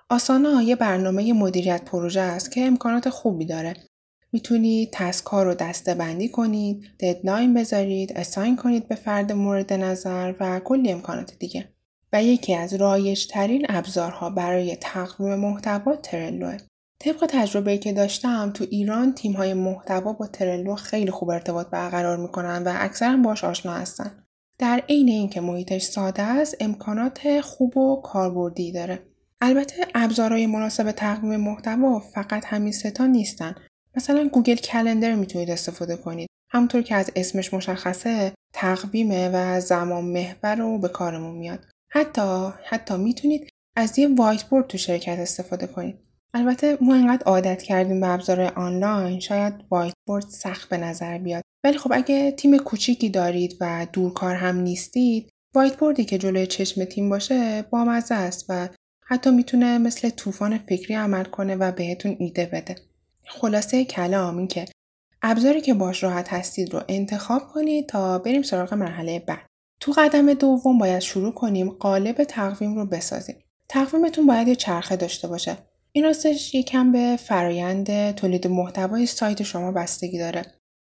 ه. 0.09 0.24
Asana 0.24 0.63
یه 0.63 0.77
برنامه 0.77 1.33
مدیریت 1.33 1.85
پروژه 1.85 2.21
است 2.21 2.53
که 2.53 2.61
امکانات 2.61 3.09
خوبی 3.09 3.47
داره. 3.47 3.75
می‌تونید 4.37 4.89
task 4.93 5.27
ها 5.27 5.43
رو 5.43 5.55
دسته 5.55 5.95
بندی 5.95 6.29
کنید، 6.29 6.85
deadline 7.01 7.55
بذارید، 7.55 8.13
assign 8.13 8.57
کنید 8.57 8.89
به 8.89 8.95
فرد 8.95 9.33
مورد 9.33 9.73
نظر 9.73 10.35
و 10.41 10.61
کلی 10.61 10.93
امکانات 10.93 11.33
دیگه. 11.39 11.69
و 12.13 12.23
یکی 12.23 12.55
از 12.55 12.75
رایج 12.75 13.27
ترین 13.27 13.67
ابزارها 13.69 14.31
برای 14.31 14.77
تقویم 14.77 15.35
محتوا 15.35 15.97
ترلوه. 15.97 16.57
طبق 17.01 17.27
تجربه 17.29 17.79
که 17.79 17.93
داشتم 17.93 18.51
تو 18.55 18.67
ایران 18.71 19.15
تیم 19.15 19.33
های 19.33 19.55
محتوا 19.55 20.13
با 20.13 20.27
ترلو 20.27 20.75
خیلی 20.75 21.11
خوب 21.11 21.31
ارتباط 21.31 21.67
برقرار 21.67 22.17
می‌کنن 22.17 22.63
و 22.63 22.73
اکثرا 22.77 23.17
باش 23.17 23.45
آشنا 23.45 23.73
هستن. 23.73 24.25
در 24.59 24.83
عین 24.89 25.09
اینکه 25.09 25.41
محیطش 25.41 25.83
ساده 25.83 26.23
است 26.23 26.57
امکانات 26.61 27.41
خوب 27.41 27.77
و 27.77 28.01
کاربردی 28.03 28.73
داره. 28.73 29.03
البته 29.41 29.87
ابزارهای 29.95 30.47
مناسب 30.47 30.91
تقویم 30.91 31.41
محتوا 31.41 31.99
فقط 31.99 32.45
همین 32.47 32.73
ستا 32.73 33.07
نیستن. 33.07 33.55
مثلا 33.97 34.29
گوگل 34.33 34.57
کلندر 34.57 35.15
می‌تونید 35.15 35.51
استفاده 35.51 35.97
کنید. 35.97 36.29
همونطور 36.51 36.83
که 36.83 36.95
از 36.95 37.11
اسمش 37.17 37.55
مشخصه 37.55 38.33
تقویمه 38.55 39.31
و 39.33 39.61
زمان 39.61 40.05
محور 40.05 40.55
رو 40.55 40.79
به 40.79 40.89
کارمون 40.89 41.35
میاد. 41.35 41.65
حتی 41.93 42.49
حتی 42.65 42.97
می‌تونید 42.97 43.49
از 43.77 43.99
یه 43.99 44.15
whiteboard 44.15 44.67
تو 44.67 44.79
شرکت 44.79 45.19
استفاده 45.19 45.67
کنید. 45.67 45.99
البته 46.35 46.79
ما 46.81 46.95
اینقدر 46.95 47.23
عادت 47.23 47.63
کردیم 47.63 48.01
به 48.01 48.09
ابزار 48.09 48.41
آنلاین 48.41 49.21
شاید 49.21 49.55
whiteboard 49.71 50.25
سخت 50.29 50.69
به 50.69 50.77
نظر 50.77 51.19
بیاد 51.19 51.43
ولی 51.65 51.79
خب 51.79 51.93
اگه 51.95 52.31
تیم 52.31 52.59
کوچیکی 52.59 53.09
دارید 53.09 53.57
و 53.61 53.87
دورکار 53.93 54.35
هم 54.35 54.57
نیستید 54.57 55.31
whiteboard 55.55 55.77
ی 55.77 56.05
که 56.05 56.19
جلوی 56.19 56.47
چشم 56.47 56.85
تیم 56.85 57.09
باشه 57.09 57.63
بامزه 57.63 58.15
است 58.15 58.47
و 58.49 58.69
حتی 59.07 59.31
می‌تونه 59.31 59.79
مثل 59.79 60.11
طوفان 60.11 60.59
فکری 60.59 60.95
عمل 60.95 61.25
کنه 61.25 61.57
و 61.57 61.73
بهتون 61.73 62.17
ایده 62.19 62.47
بده 62.47 62.77
خلاصه 63.29 63.85
کلام 63.85 64.39
این 64.39 64.49
که 64.49 64.65
ابزاری 65.23 65.61
که 65.61 65.75
باش 65.75 66.03
راحت 66.03 66.33
هستید 66.33 66.75
رو 66.75 66.83
انتخاب 66.89 67.43
کنید 67.49 67.89
تا 67.89 68.19
بریم 68.19 68.43
سراغ 68.43 68.75
مرحله 68.75 69.19
بعد 69.19 69.47
تو 69.81 69.93
قدم 69.93 70.35
دوم 70.35 70.79
باید 70.79 71.01
شروع 71.01 71.33
کنیم 71.33 71.71
قالب 71.71 72.25
تقویم 72.25 72.75
رو 72.75 72.87
بسازیم 72.87 73.37
تقویمتون 73.69 74.27
باید 74.27 74.49
یه 74.49 74.55
چرخه 74.55 74.97
داشته 74.97 75.29
باشه 75.29 75.57
این 75.97 76.05
راستش 76.05 76.55
یکم 76.55 76.93
به 76.93 77.17
فرایند 77.17 78.15
تولید 78.15 78.47
محتوای 78.47 79.07
سایت 79.07 79.43
شما 79.43 79.73
بستگی 79.73 80.19
داره. 80.19 80.43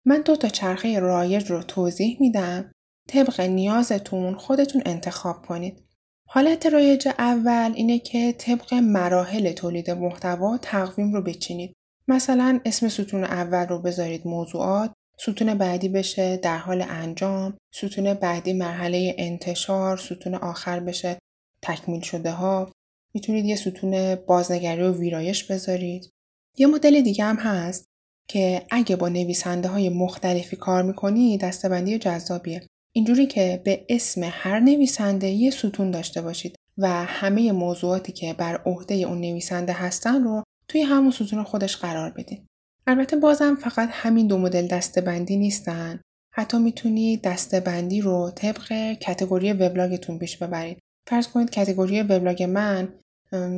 من 0.06 0.22
دو 0.22 0.36
تا 0.36 0.48
چرخه 0.48 1.00
رایج 1.00 1.52
رو 1.52 1.64
توضیح 1.64 2.18
میدم. 2.20 2.72
طبق 3.10 3.42
نیازتون 3.42 4.36
خودتون 4.36 4.82
انتخاب 4.86 5.46
کنید. 5.46 5.84
حالت 6.28 6.66
رایج 6.66 7.08
اول 7.08 7.72
اینه 7.76 8.00
که 8.00 8.32
طبق 8.38 8.74
مراحل 8.74 9.52
تولید 9.52 9.92
محتوا 9.92 10.58
تقویم 10.58 11.14
رو 11.14 11.22
بچینید. 11.22 11.74
مثلا 12.08 12.60
اسم 12.66 12.88
ستون 12.88 13.24
اول 13.24 13.68
رو 13.68 13.80
بذارید 13.80 14.28
موضوعات، 14.28 14.94
ستون 15.20 15.54
بعدی 15.54 15.90
بشه 15.90 16.38
در 16.38 16.58
حال 16.58 16.86
انجام، 16.90 17.58
ستون 17.74 18.14
بعدی 18.14 18.54
مرحله 18.54 19.16
انتشار، 19.18 19.98
ستون 19.98 20.36
آخر 20.36 20.80
بشه 20.80 21.18
تکمیل 21.62 22.02
شده 22.02 22.32
ها، 22.32 22.72
می‌تونید 23.14 23.46
یه 23.46 23.56
ستون 23.56 24.16
بازنگری 24.16 24.82
و 24.82 24.94
ویرایش 24.94 25.44
بذارید. 25.44 26.10
یه 26.58 26.68
مدل 26.68 27.02
دیگه 27.02 27.24
هم 27.24 27.36
هست 27.36 27.86
که 28.30 28.66
اگه 28.70 28.96
با 28.96 29.10
نویسنده 29.10 29.68
های 29.68 29.90
مختلفی 29.90 30.56
کار 30.56 30.84
می‌کنی 30.84 31.38
دستبندی 31.38 31.98
جذابیه. 31.98 32.68
اینجوری 32.94 33.28
که 33.28 33.62
به 33.64 33.86
اسم 33.90 34.22
هر 34.24 34.60
نویسنده 34.60 35.28
یه 35.28 35.52
ستون 35.52 35.92
داشته 35.92 36.22
باشید 36.22 36.56
و 36.78 36.88
همه 36.90 37.52
موضوعاتی 37.52 38.12
که 38.12 38.34
بر 38.34 38.62
عهده 38.66 38.96
اون 38.96 39.22
نویسنده 39.22 39.74
هستن 39.74 40.24
رو 40.24 40.44
توی 40.68 40.82
همون 40.82 41.12
ستون 41.12 41.44
خودش 41.44 41.78
قرار 41.78 42.10
بدید. 42.10 42.46
البته 42.88 43.16
بازم 43.16 43.56
فقط 43.56 43.90
همین 43.92 44.28
دو 44.28 44.38
مدل 44.38 44.68
دستبندی 44.68 45.38
نیستن. 45.38 46.02
حتی 46.34 46.58
می‌تونید 46.58 47.22
دستبندی 47.22 48.02
رو 48.02 48.32
طبق 48.36 48.94
کتگوری 48.94 49.54
وبلاگتون 49.54 50.20
پیش 50.20 50.38
ببرید. 50.38 50.80
فرض 51.08 51.28
کنید 51.28 51.50
کتگوری 51.50 52.02
وبلاگ 52.02 52.44
من 52.44 52.94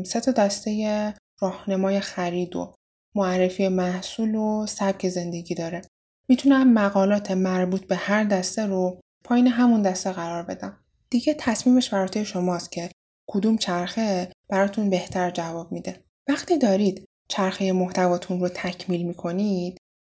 سه 0.05 0.19
تا 0.19 0.31
دسته 0.31 1.13
راهنمای 1.41 1.99
خرید 1.99 2.55
و 2.55 2.73
معرفی 3.15 3.67
محصول 3.67 4.35
و 4.35 4.65
سبک 4.67 5.09
زندگی 5.09 5.55
داره. 5.55 5.81
می‌تونم 6.29 6.73
مقالات 6.73 7.31
مربوط 7.31 7.87
به 7.87 7.95
هر 7.95 8.23
دسته 8.23 8.65
رو 8.65 8.99
پایین 9.23 9.47
همون 9.47 9.81
دسته 9.81 10.11
قرار 10.11 10.43
بدم. 10.43 10.77
دیگه 11.09 11.35
تصمیمش 11.39 11.89
برای 11.89 12.25
شماست 12.25 12.71
که 12.71 12.89
کدوم 13.29 13.57
چرخه 13.57 14.31
براتون 14.49 14.89
بهتر 14.89 15.31
جواب 15.31 15.71
میده. 15.71 16.03
وقتی 16.29 16.57
دارید 16.57 17.05
چرخه 17.27 17.71
محتواتون 17.71 18.39
رو 18.39 18.49
تکمیل 18.49 19.03
می‌کنید 19.03 19.77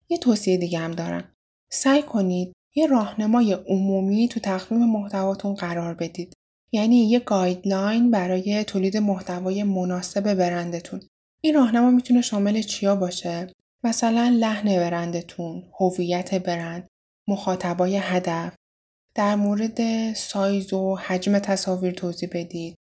یه 0.09 0.19
توصیه 0.19 0.57
دیگه 0.57 0.79
هم 0.79 0.91
دارم. 0.91 1.33
سعی 1.73 2.03
کنید 2.03 2.53
یه 2.75 2.87
راهنمای 2.87 3.53
عمومی 3.53 4.29
تو 4.29 4.41
تقویم 4.41 4.81
محتواتون 4.81 5.55
قرار 5.55 5.95
بدید. 5.95 6.33
یعنی 6.73 6.97
یه 6.97 7.19
guideline 7.21 8.11
برای 8.11 8.65
تولید 8.65 8.97
محتوای 8.97 9.63
مناسب 9.63 10.35
برندتون. 10.35 11.01
این 11.41 11.55
راهنما 11.55 11.91
می‌تونه 11.91 12.21
شامل 12.21 12.63
چیا 12.63 12.97
باشه؟ 12.97 13.53
مثلا 13.85 14.37
لحن 14.39 14.77
برندتون، 14.77 15.63
هویت 15.81 16.35
برند، 16.35 16.89
مخاطبای 17.29 17.97
هدف، 17.97 18.55
در 19.15 19.35
مورد 19.35 20.13
سایز 20.15 20.73
و 20.73 20.97
حجم 20.97 21.39
تصاویر 21.39 21.93
توضیح 21.93 22.29
بدید. 22.33 22.75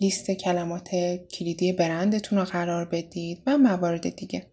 لیست 0.00 0.30
کلمات 0.30 0.90
کلیدی 1.30 1.72
برندتون 1.72 2.38
رو 2.38 2.44
قرار 2.44 2.84
بدید 2.84 3.42
و 3.46 3.58
موارد 3.58 4.16
دیگه. 4.16 4.46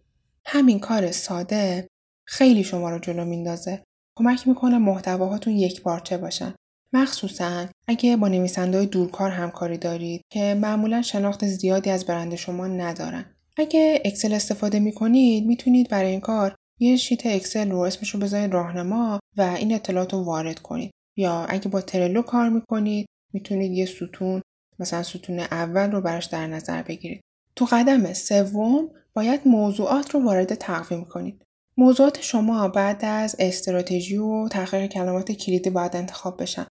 همین 0.46 0.78
کار 0.78 1.10
ساده 1.10 1.88
خیلی 2.26 2.64
شما 2.64 2.90
رو 2.90 2.98
جلو 2.98 3.24
میندازه. 3.24 3.82
کمک 4.18 4.48
می‌کنه 4.48 4.78
محتواهاتون 4.78 5.56
یک 5.56 5.82
بارچه 5.82 6.16
باشن. 6.16 6.54
مخصوصا 6.92 7.66
اگه 7.88 8.16
با 8.16 8.28
نویسنده 8.28 8.84
دورکار 8.84 9.30
همکاری 9.30 9.78
دارید 9.78 10.22
که 10.32 10.54
معمولا 10.54 11.02
شناخت 11.02 11.46
زیادی 11.46 11.90
از 11.90 12.06
برند 12.06 12.34
شما 12.34 12.66
ندارن. 12.66 13.24
اگه 13.56 14.02
اکسل 14.04 14.32
استفاده 14.32 14.80
می‌کنید 14.80 15.46
می‌تونید 15.46 15.88
برای 15.88 16.10
این 16.10 16.20
کار 16.20 16.54
یه 16.80 16.96
شیت 16.96 17.26
اکسل 17.26 17.70
رو 17.70 17.78
اسمش 17.78 18.10
رو 18.10 18.20
بذارید 18.20 18.52
راهنما 18.52 19.20
و 19.36 19.42
این 19.42 19.74
اطلاعات 19.74 20.12
رو 20.12 20.24
وارد 20.24 20.58
کنید. 20.58 20.90
یا 21.16 21.44
اگه 21.44 21.68
با 21.68 21.80
ترلو 21.80 22.22
کار 22.22 22.48
می‌کنید 22.48 23.06
می‌تونید 23.32 23.72
یه 23.72 23.86
ستون 23.86 24.42
مثلا 24.80 25.02
ستون 25.02 25.40
اول 25.40 25.90
رو 25.90 26.00
براش 26.00 26.26
در 26.26 26.46
نظر 26.46 26.82
بگیرید. 26.82 27.20
تو 27.56 27.64
قدم 27.70 28.12
سوم 28.12 28.88
باید 29.14 29.40
موضوعات 29.46 30.10
رو 30.10 30.24
وارد 30.24 30.54
تقویم 30.54 31.04
کنید. 31.04 31.42
موضوعات 31.76 32.20
شما 32.20 32.68
بعد 32.68 33.04
از 33.04 33.36
استراتژی 33.38 34.16
و 34.16 34.48
تحقیق 34.48 34.86
کلمات 34.86 35.32
کلیدی 35.32 35.70
باید 35.70 35.96
انتخاب 35.96 36.42
بشن. 36.42 36.66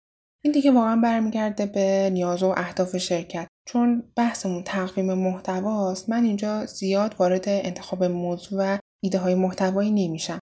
این 0.45 0.53
دیگه 0.53 0.71
واقعا 0.71 0.97
برمیگرده 0.97 1.67
به 1.67 2.11
نیاز 2.13 2.43
و 2.43 2.55
اهداف 2.57 2.97
شرکت. 2.97 3.47
چون 3.69 4.03
بحثمون 4.17 4.63
تقویم 4.63 5.15
محتواست 5.15 6.09
من 6.09 6.25
اینجا 6.25 6.67
زیاد 6.67 7.15
وارد 7.19 7.45
انتخاب 7.47 8.05
موضوع 8.05 8.59
و 8.63 8.79
ایده 9.03 9.19
های 9.19 9.35
محتوایی 9.35 9.91
نمیشم. 9.91 10.39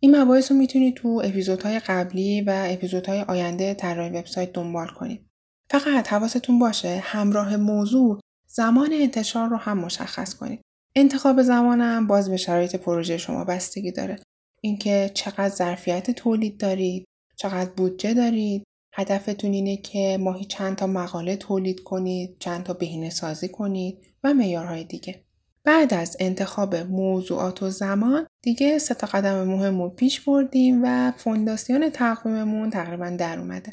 این 0.00 0.16
مباحث 0.16 0.52
رو 0.52 0.58
می‌تونید 0.58 0.94
تو 0.94 1.22
اپیزودهای 1.24 1.78
قبلی 1.78 2.40
و 2.40 2.64
اپیزودهای 2.66 3.20
آینده 3.20 3.74
طراحی 3.74 4.10
وبسایت 4.10 4.52
دنبال 4.52 4.88
کنید. 4.88 5.25
فقط 5.70 6.08
حواستون 6.08 6.58
باشه 6.58 7.02
همراه 7.04 7.56
موضوع 7.56 8.20
زمان 8.46 8.92
انتشار 8.92 9.48
رو 9.48 9.56
هم 9.56 9.78
مشخص 9.78 10.34
کنید. 10.34 10.60
انتخاب 10.94 11.42
زمانم 11.42 12.06
باز 12.06 12.30
به 12.30 12.36
شرایط 12.36 12.76
پروژه 12.76 13.18
شما 13.18 13.44
بستگی 13.44 13.92
داره. 13.92 14.18
اینکه 14.60 15.10
چقدر 15.14 15.48
ظرفیت 15.48 16.10
تولید 16.10 16.58
دارید، 16.58 17.04
چقدر 17.36 17.70
بودجه 17.70 18.14
دارید، 18.14 18.64
هدفتون 18.94 19.52
اینه 19.52 19.76
که 19.76 20.18
ماهی 20.20 20.44
چند 20.44 20.76
تا 20.76 20.86
مقاله 20.86 21.36
تولید 21.36 21.82
کنید، 21.82 22.36
چند 22.38 22.64
تا 22.64 22.72
بهینه 22.72 23.10
سازی 23.10 23.48
کنید 23.48 23.98
و 24.24 24.34
معیارهای 24.34 24.84
دیگه. 24.84 25.24
بعد 25.64 25.94
از 25.94 26.16
انتخاب 26.20 26.76
موضوعات 26.76 27.62
و 27.62 27.70
زمان 27.70 28.26
دیگه 28.42 28.78
سه 28.78 28.94
تا 28.94 29.06
قدم 29.06 29.44
مهم 29.44 29.82
رو 29.82 29.88
پیش 29.88 30.20
بردیم 30.20 30.80
و 30.84 31.12
فونداسیون 31.16 31.90
تقویممون 31.90 32.70
تقریبا 32.70 33.10
در 33.10 33.38
اومده. 33.38 33.72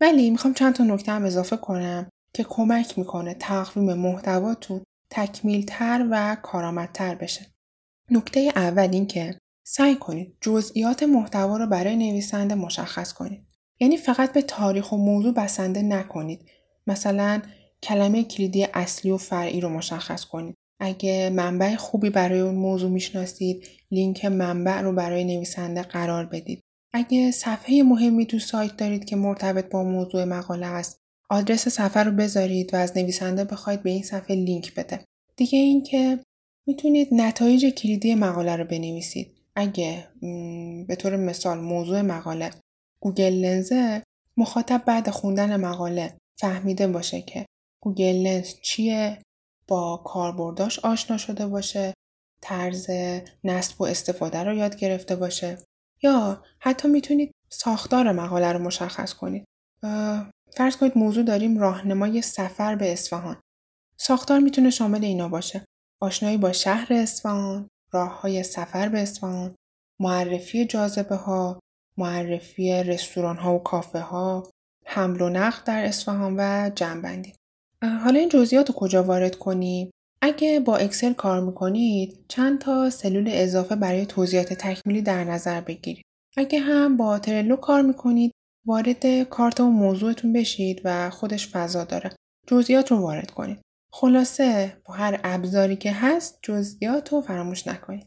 ولی 0.00 0.30
می‌خوام 0.30 0.54
چند 0.54 0.74
تا 0.74 0.84
نکته 0.84 1.12
هم 1.12 1.24
اضافه 1.24 1.56
کنم 1.56 2.10
که 2.34 2.44
کمک 2.44 2.98
می‌کنه 2.98 3.34
تقویم 3.34 3.94
محتواتون 3.94 4.84
تکمیلتر 5.10 6.08
و 6.10 6.36
کارآمدتر 6.42 7.14
بشه. 7.14 7.46
نکته 8.10 8.52
اول 8.56 8.88
این 8.92 9.06
که 9.06 9.38
سعی 9.66 9.96
کنید 9.96 10.36
جزئیات 10.40 11.02
محتوا 11.02 11.56
رو 11.56 11.66
برای 11.66 11.96
نویسنده 11.96 12.54
مشخص 12.54 13.12
کنید. 13.12 13.46
یعنی 13.80 13.96
فقط 13.96 14.32
به 14.32 14.42
تاریخ 14.42 14.92
و 14.92 14.96
موضوع 14.96 15.34
بسنده 15.34 15.82
نکنید. 15.82 16.50
مثلا 16.86 17.42
کلمه 17.82 18.24
کلیدی 18.24 18.66
اصلی 18.74 19.10
و 19.10 19.16
فرعی 19.16 19.60
رو 19.60 19.68
مشخص 19.68 20.24
کنید. 20.24 20.54
اگه 20.80 21.30
منبع 21.30 21.76
خوبی 21.76 22.10
برای 22.10 22.40
اون 22.40 22.54
موضوع 22.54 22.90
می‌شناسید، 22.90 23.68
لینک 23.90 24.24
منبع 24.24 24.80
رو 24.80 24.92
برای 24.92 25.24
نویسنده 25.24 25.82
قرار 25.82 26.26
بدید. 26.26 26.60
اگه 26.96 27.30
صفحه 27.30 27.82
مهمی 27.82 28.26
تو 28.26 28.38
سایت 28.38 28.76
دارید 28.76 29.04
که 29.04 29.16
مرتبط 29.16 29.70
با 29.70 29.82
موضوع 29.82 30.24
مقاله 30.24 30.66
است، 30.66 30.98
آدرس 31.30 31.68
صفحه 31.68 32.02
رو 32.02 32.12
بذارید 32.12 32.74
و 32.74 32.76
از 32.76 32.96
نویسنده 32.96 33.44
بخواید 33.44 33.82
به 33.82 33.90
این 33.90 34.02
صفحه 34.02 34.36
لینک 34.36 34.74
بده. 34.74 35.04
دیگه 35.36 35.58
اینکه 35.58 36.18
می‌تونید 36.66 37.08
نتایج 37.12 37.66
کلیدی 37.66 38.14
مقاله 38.14 38.56
رو 38.56 38.64
بنویسید. 38.64 39.34
اگه 39.56 40.08
به 40.88 40.96
طور 40.98 41.16
مثال 41.16 41.60
موضوع 41.60 42.00
مقاله 42.00 42.50
Google 43.00 43.32
Lens 43.32 43.88
ه 43.88 44.02
مخاطب 44.36 44.82
بعد 44.86 45.10
خوندن 45.10 45.56
مقاله 45.56 46.16
فهمیده 46.36 46.86
باشه 46.86 47.22
که 47.22 47.46
Google 47.82 48.14
Lens 48.14 48.54
چیه 48.62 49.18
با 49.68 50.02
کاربرداش 50.04 50.78
آشنا 50.78 51.16
شده 51.16 51.46
باشه 51.46 51.94
طرز 52.40 52.90
نصب 53.44 53.80
و 53.80 53.84
استفاده 53.84 54.42
رو 54.42 54.54
یاد 54.54 54.76
گرفته 54.76 55.16
باشه 55.16 55.58
یا 56.04 56.42
حتی 56.58 56.88
می‌تونید 56.88 57.32
ساختار 57.48 58.12
مقاله 58.12 58.52
رو 58.52 58.58
مشخص 58.58 59.14
کنید. 59.14 59.44
فرض 60.56 60.76
کنید 60.76 60.98
موضوع 60.98 61.24
داریم 61.24 61.58
راهنمای 61.58 62.22
سفر 62.22 62.74
به 62.74 62.92
اصفهان. 62.92 63.40
ساختار 63.96 64.38
می‌تونه 64.38 64.70
شامل 64.70 65.04
اینا 65.04 65.28
باشه. 65.28 65.64
آشنایی 66.02 66.36
با 66.36 66.52
شهر 66.52 66.92
اصفهان 66.92 67.68
راه 67.92 68.20
های 68.20 68.42
سفر 68.42 68.88
به 68.88 69.00
اصفهان 69.00 69.54
معرفی 70.00 70.66
جاذبه 70.66 71.14
ها 71.14 71.60
معرفی 71.98 72.72
رستوران 72.72 73.36
ها 73.36 73.54
و 73.54 73.62
کافه 73.62 74.00
ها 74.00 74.50
حمل 74.86 75.20
و 75.20 75.28
نقل 75.28 75.62
در 75.64 75.84
اصفهان 75.84 76.34
و 76.38 76.70
جنبندی 76.74 77.32
حالا 77.82 78.20
این 78.20 78.28
جزئیات 78.28 78.68
رو 78.68 78.74
کجا 78.74 79.02
وارد 79.02 79.36
کنیم؟ 79.36 79.90
اگه 80.26 80.60
با 80.60 80.76
اکسل 80.76 81.12
کار 81.12 81.40
می‌کنید 81.40 82.24
چند 82.28 82.60
تا 82.60 82.90
سلول 82.90 83.28
اضافه 83.32 83.76
برای 83.76 84.06
توضیحات 84.06 84.52
تکمیلی 84.52 85.02
در 85.02 85.24
نظر 85.24 85.60
بگیرید. 85.60 86.04
اگه 86.36 86.58
هم 86.60 86.96
با 86.96 87.18
ترلو 87.18 87.56
کار 87.56 87.82
می‌کنید 87.82 88.32
وارد 88.66 89.22
کارت 89.22 89.60
و 89.60 89.70
موضوعتون 89.70 90.32
بشید 90.32 90.80
و 90.84 91.10
خودش 91.10 91.48
فضا 91.48 91.84
داره. 91.84 92.16
جزئیات 92.46 92.90
رو 92.90 92.98
وارد 92.98 93.30
کنید. 93.30 93.60
خلاصه 93.92 94.76
با 94.84 94.94
هر 94.94 95.20
ابزاری 95.24 95.76
که 95.76 95.92
هست 95.92 96.38
جزئیات 96.42 97.12
رو 97.12 97.20
فراموش 97.20 97.66
نکنید. 97.66 98.06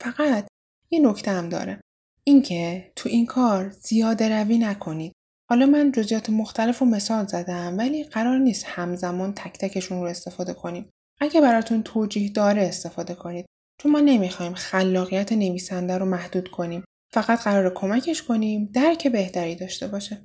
فقط 0.00 0.46
یه 0.90 1.08
نکته 1.08 1.30
هم 1.30 1.48
داره. 1.48 1.80
اینکه 2.24 2.92
تو 2.96 3.08
این 3.08 3.26
کار 3.26 3.70
زیاده 3.70 4.42
روی 4.42 4.58
نکنید. 4.58 5.12
حالا 5.50 5.66
من 5.66 5.92
جزئیات 5.92 6.30
مختلف 6.30 6.82
و 6.82 6.84
مثال 6.84 7.26
زدم 7.26 7.78
ولی 7.78 8.04
قرار 8.04 8.38
نیست 8.38 8.64
همزمان 8.66 9.32
تک 9.32 9.58
تکشون 9.58 9.98
رو 9.98 10.04
استفاده 10.04 10.54
کنیم. 10.54 10.90
اگه 11.20 11.40
براتون 11.40 11.82
توجیه 11.82 12.32
داره 12.32 12.62
استفاده 12.62 13.14
کنید. 13.14 13.46
چون 13.80 13.92
ما 13.92 14.00
نمی‌خوایم 14.00 14.54
خلاقیت 14.54 15.32
نویسنده 15.32 15.98
رو 15.98 16.06
محدود 16.06 16.48
کنیم. 16.48 16.84
فقط 17.12 17.40
قرار 17.40 17.74
کمکش 17.74 18.22
کنیم 18.22 18.70
درک 18.74 19.06
بهتری 19.06 19.54
داشته 19.54 19.88
باشه. 19.88 20.22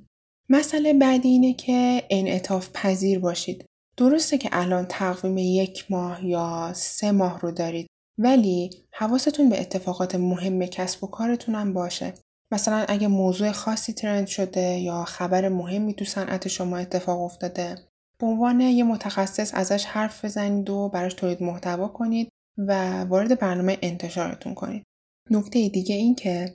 مسئله 0.48 0.94
بعدی 0.94 1.28
اینه 1.28 1.54
که 1.54 2.02
انعطاف 2.10 2.70
پذیر 2.74 3.18
باشید. 3.18 3.64
درسته 3.96 4.38
که 4.38 4.48
الان 4.52 4.86
تقویم 4.88 5.38
یک 5.38 5.90
ماه 5.90 6.26
یا 6.26 6.72
سه 6.74 7.12
ماه 7.12 7.40
رو 7.40 7.50
دارید 7.50 7.86
ولی 8.18 8.70
حواستون 8.92 9.48
به 9.48 9.60
اتفاقات 9.60 10.14
مهم 10.14 10.66
کسب 10.66 11.04
و 11.04 11.06
کارتون 11.06 11.54
هم 11.54 11.72
باشه. 11.72 12.14
مثلا 12.52 12.84
اگه 12.88 13.08
موضوع 13.08 13.52
خاصی 13.52 13.92
ترند 13.92 14.26
شده 14.26 14.60
یا 14.60 15.04
خبر 15.04 15.48
مهمی 15.48 15.94
تو 15.94 16.04
صنعت 16.04 16.48
شما 16.48 16.76
اتفاق 16.76 17.20
افتاده 17.22 17.91
به 18.22 18.28
عنوان 18.28 18.60
یه 18.60 18.84
متخصص 18.84 19.54
ازش 19.54 19.84
حرف 19.84 20.24
بزنید 20.24 20.70
و 20.70 20.88
براش 20.88 21.14
تولید 21.14 21.42
محتوا 21.42 21.88
کنید 21.88 22.28
و 22.58 23.02
وارد 23.04 23.38
برنامه 23.38 23.78
انتشارتون 23.82 24.54
کنید. 24.54 24.82
نکته 25.30 25.68
دیگه 25.68 25.94
این 25.94 26.14
که 26.14 26.54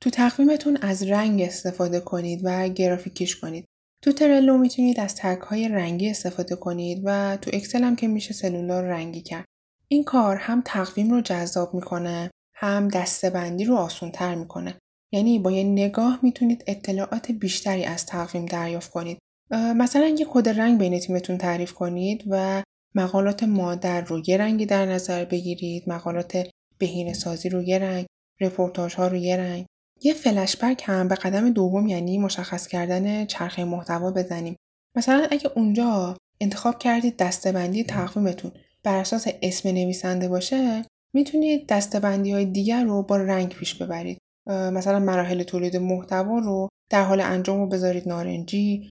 تو 0.00 0.10
تقویمتون 0.10 0.76
از 0.76 1.02
رنگ 1.02 1.42
استفاده 1.42 2.00
کنید 2.00 2.40
و 2.44 2.68
گرافیکیش 2.68 3.36
کنید. 3.36 3.64
تو 4.02 4.12
ترلو 4.12 4.58
می‌تونید 4.58 5.00
از 5.00 5.14
تگ 5.14 5.40
های 5.42 5.68
رنگی 5.68 6.10
استفاده 6.10 6.56
کنید 6.56 7.02
و 7.04 7.36
تو 7.36 7.50
اکسل 7.54 7.84
هم 7.84 7.96
که 7.96 8.08
میشه 8.08 8.34
سلولار 8.34 8.84
رنگی 8.84 9.20
کرد. 9.20 9.44
این 9.88 10.04
کار 10.04 10.36
هم 10.36 10.62
تقویم 10.64 11.10
رو 11.10 11.20
جذاب 11.20 11.74
می‌کنه 11.74 12.30
هم 12.54 12.88
دستبندی 12.88 13.64
رو 13.64 13.76
آسون 13.76 14.10
تر 14.10 14.34
می‌کنه. 14.34 14.78
یعنی 15.12 15.38
با 15.38 15.50
یه 15.50 15.64
نگاه 15.64 16.18
می‌تونید 16.22 16.64
اطلاعات 16.66 17.32
بیشتری 17.32 17.84
از 17.84 18.06
تقویم 18.06 18.46
دریافت 18.46 18.90
کنید. 18.90 19.18
مثلا 19.50 20.06
یه 20.06 20.26
کد 20.30 20.48
رنگ 20.48 20.78
بین 20.78 20.98
تیمتون 20.98 21.38
تعریف 21.38 21.72
کنید 21.72 22.24
و 22.30 22.62
مقالات 22.94 23.42
مادر 23.42 24.00
رو 24.00 24.22
یه 24.26 24.36
رنگی 24.36 24.66
در 24.66 24.86
نظر 24.86 25.24
بگیرید، 25.24 25.88
مقالات 25.88 26.46
بهینه 26.78 27.12
سازی 27.12 27.48
رو 27.48 27.62
یه 27.62 27.78
رنگ، 27.78 28.06
رپورتاج 28.40 28.94
ها 28.94 29.08
رو 29.08 29.16
یه 29.16 29.36
رنگ. 29.36 29.66
یه 30.02 30.14
فلشبک 30.14 30.82
هم 30.86 31.08
به 31.08 31.14
قدم 31.14 31.50
دوم 31.50 31.86
یعنی 31.86 32.18
مشخص 32.18 32.66
کردن 32.66 33.26
چرخه 33.26 33.64
محتوا 33.64 34.10
بزنیم. 34.10 34.56
مثلا 34.96 35.26
اگه 35.30 35.50
اونجا 35.56 36.16
انتخاب 36.40 36.78
کردید 36.78 37.16
دستبندی 37.16 37.84
تقویمتون 37.84 38.52
بر 38.82 38.96
اساس 38.96 39.26
اسم 39.42 39.68
نویسنده 39.68 40.28
باشه 40.28 40.84
می‌تونید 41.14 41.66
دستبندی 41.66 42.32
های 42.32 42.44
دیگر 42.44 42.84
رو 42.84 43.02
با 43.02 43.16
رنگ 43.16 43.48
پیش 43.48 43.74
ببرید. 43.74 44.18
مثلا 44.46 44.98
مراحل 44.98 45.42
تولید 45.42 45.76
محتوا 45.76 46.38
رو 46.38 46.68
در 46.90 47.04
حال 47.04 47.20
انجام 47.20 47.60
رو 47.60 47.66
بذارید 47.66 48.08
نارنجی 48.08 48.90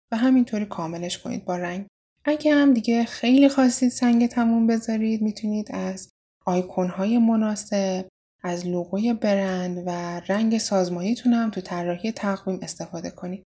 و 0.11 0.17
همینطوری 0.17 0.65
کاملش 0.65 1.17
کنید 1.17 1.45
با 1.45 1.55
رنگ. 1.55 1.85
اگه 2.25 2.53
هم 2.53 2.73
دیگه 2.73 3.05
خیلی 3.05 3.49
خواستید 3.49 3.89
سنگ 3.89 4.27
تموم 4.27 4.67
بذارید 4.67 5.21
می‌تونید 5.21 5.71
از 5.71 6.09
آیکون 6.45 6.87
های 6.87 7.17
مناسب 7.17 8.05
از 8.43 8.67
لوگوی 8.67 9.13
برند 9.13 9.83
و 9.87 10.19
رنگ 10.27 10.57
سازمانیتون 10.57 11.33
هم 11.33 11.49
تو 11.49 11.61
طراحی 11.61 12.11
تقویم 12.11 12.59
استفاده 12.61 13.09
کنید. 13.09 13.43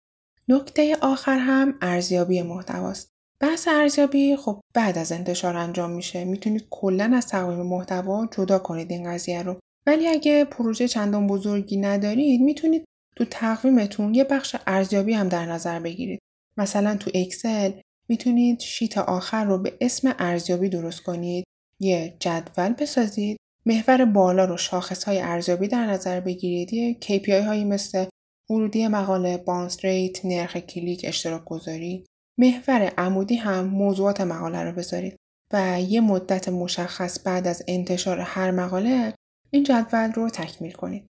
نکته 0.49 0.97
آخر 1.01 1.39
هم 1.39 1.75
ارزیابی 1.81 2.43
محتواست. 2.43 3.09
بحث 3.41 3.69
ارزیابی 3.69 4.37
خب 4.37 4.61
بعد 4.75 4.99
از 4.99 5.13
انتشار 5.13 5.57
انجام 5.57 5.91
میشه 5.91 6.25
می‌تونید 6.25 6.67
کلا 6.71 7.13
از 7.15 7.27
تقویم 7.27 7.67
محتوا 7.67 8.27
جدا 8.27 8.59
کنید 8.59 8.91
این 8.91 9.11
قضیه 9.13 9.43
رو 9.43 9.61
ولی 9.87 10.09
اگه 10.09 10.45
پروژه 10.45 10.89
چندان 10.89 11.27
بزرگی 11.27 11.77
ندارید 11.77 12.41
می‌تونید 12.41 12.85
تو 13.17 13.25
تقویمتون 13.25 14.15
یه 14.15 14.25
بخش 14.25 14.57
ارزیابی 14.67 15.13
هم 15.13 15.29
در 15.29 15.47
نظر 15.47 15.81
بگیرید 15.81 16.21
مثلا 16.59 16.97
تو 16.97 17.11
Excel 17.15 17.73
می‌تونید 18.09 18.61
sheet 18.61 18.99
آخر 18.99 19.45
رو 19.45 19.59
به 19.59 19.79
اسم 19.81 20.15
ارزیابی 20.19 20.69
درست 20.69 21.03
کنید 21.03 21.45
یه 21.81 22.17
جدول 22.21 22.73
بسازید 22.73 23.37
محور 23.67 24.05
بالا 24.05 24.45
رو 24.45 24.57
شاخص 24.57 25.05
های 25.05 25.21
ارزیابی 25.21 25.69
در 25.69 25.87
نظر 25.87 26.21
بگیرید 26.21 26.73
یه 26.73 26.97
KPI 27.01 27.47
هایی 27.47 27.65
مثل 27.65 28.07
ورودی 28.51 28.89
مقاله، 28.89 29.37
bounce 29.37 29.85
rate، 29.85 30.25
نرخ 30.25 30.57
کلیک، 30.57 31.01
اشتراک 31.05 31.45
گذاری 31.45 32.05
محور 32.39 32.93
عمودی 32.99 33.35
هم 33.35 33.67
موضوعات 33.67 34.21
مقاله 34.21 34.63
رو 34.63 34.73
بذارید 34.73 35.17
و 35.53 35.81
یه 35.81 36.01
مدت 36.01 36.49
مشخص 36.49 37.19
بعد 37.25 37.47
از 37.47 37.63
انتشار 37.69 38.21
هر 38.21 38.51
مقاله 38.51 39.15
این 39.51 39.63
جدول 39.63 40.13
رو 40.13 40.31
تکمیل 40.31 40.73
کنید. 40.73 41.07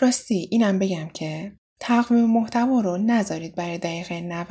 راستی 0.00 0.48
اینم 0.50 0.78
بگم 0.78 1.08
که 1.08 1.52
تقویم 1.80 2.30
محتوا 2.30 2.80
رو 2.80 2.96
نذارید 2.96 3.54
برای 3.54 3.78
دقیقه 3.78 4.20
90. 4.20 4.46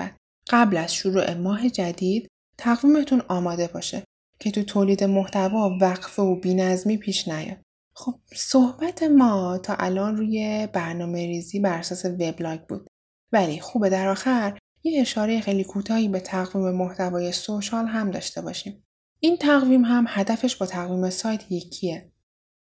قبل 0.50 0.78
از 0.78 0.94
شروع 0.94 1.34
ماه 1.34 1.70
جدید 1.70 2.28
تقویمتون 2.58 3.22
آماده 3.28 3.68
باشه 3.68 4.04
که 4.40 4.52
تو 4.52 4.64
تولید 4.64 5.04
محتوا 5.04 5.78
وقفه 5.82 6.22
و 6.22 6.36
بینظمی 6.36 6.98
پیش 6.98 7.28
نیاد. 7.28 7.58
خب 7.96 8.16
صحبت 8.34 9.04
ما 9.04 9.58
تا 9.58 9.76
الان 9.80 10.18
روی 10.18 10.68
برنامه 10.74 11.26
ریزی 11.26 11.60
بر 11.60 11.78
اساس 11.78 12.06
وبلاگ 12.06 12.60
بود. 12.62 12.88
ولی 13.32 13.60
خوبه 13.60 13.90
در 13.90 14.08
آخر 14.08 14.58
یه 14.84 15.02
اشاره 15.02 15.42
خیلی 15.42 15.64
کوتاهی 15.64 16.08
به 16.08 16.20
تقویم 16.20 16.76
محتوای 16.76 17.32
سوشال 17.32 17.86
هم 17.86 18.12
داشته 18.12 18.42
باشیم. 18.42 18.84
این 19.20 19.38
تقویم 19.38 19.86
هم 19.86 20.06
هدفش 20.08 20.56
با 20.56 20.66
تقویم 20.66 21.10
سایت 21.10 21.52
یکیه. 21.52 22.12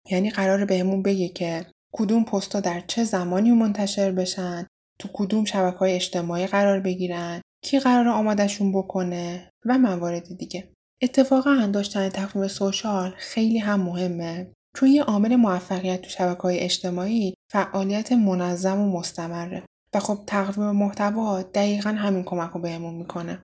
یعنی 0.10 0.30
قرار 0.30 0.66
بهمون 0.66 1.04
بگه 1.04 1.30
که 1.30 1.66
کدوم 1.92 2.24
پستا 2.26 2.60
در 2.60 2.84
چه 2.88 3.04
زمانی 3.04 3.52
منتشر 3.52 4.12
بشن، 4.12 4.68
تو 5.00 5.10
کدوم 5.14 5.46
شبکه 5.46 5.78
های 5.78 5.96
اجتماعی 5.96 6.48
قرار 6.48 6.80
بگیرن، 6.80 7.42
کی 7.64 7.80
قرار 7.80 8.08
آمادشون 8.08 8.72
بکنه 8.72 9.50
و 9.66 9.78
موارد 9.78 10.38
دیگه. 10.38 10.74
اتفاقا 11.02 11.70
داشتن 11.74 12.10
تقویم 12.10 12.48
سوشال 12.48 13.14
خیلی 13.18 13.58
هم 13.58 13.82
مهمه 13.82 14.52
چون 14.76 14.90
یه 14.90 15.04
عامل 15.04 15.36
موفقیت 15.36 16.02
تو 16.02 16.10
شبکه 16.10 16.42
های 16.42 16.60
اجتماعی 16.60 17.34
فعالیت 17.52 18.12
منظم 18.12 18.80
و 18.80 19.00
مستمره. 19.00 19.64
و 19.94 20.00
خب 20.00 20.20
تقویم 20.28 20.72
محتوا 20.72 21.42
دقیقا 21.42 21.90
همین 21.90 22.24
کمک 22.24 22.52
رو 22.52 22.62
بهمون 22.62 22.94
می‌کنه. 22.94 23.42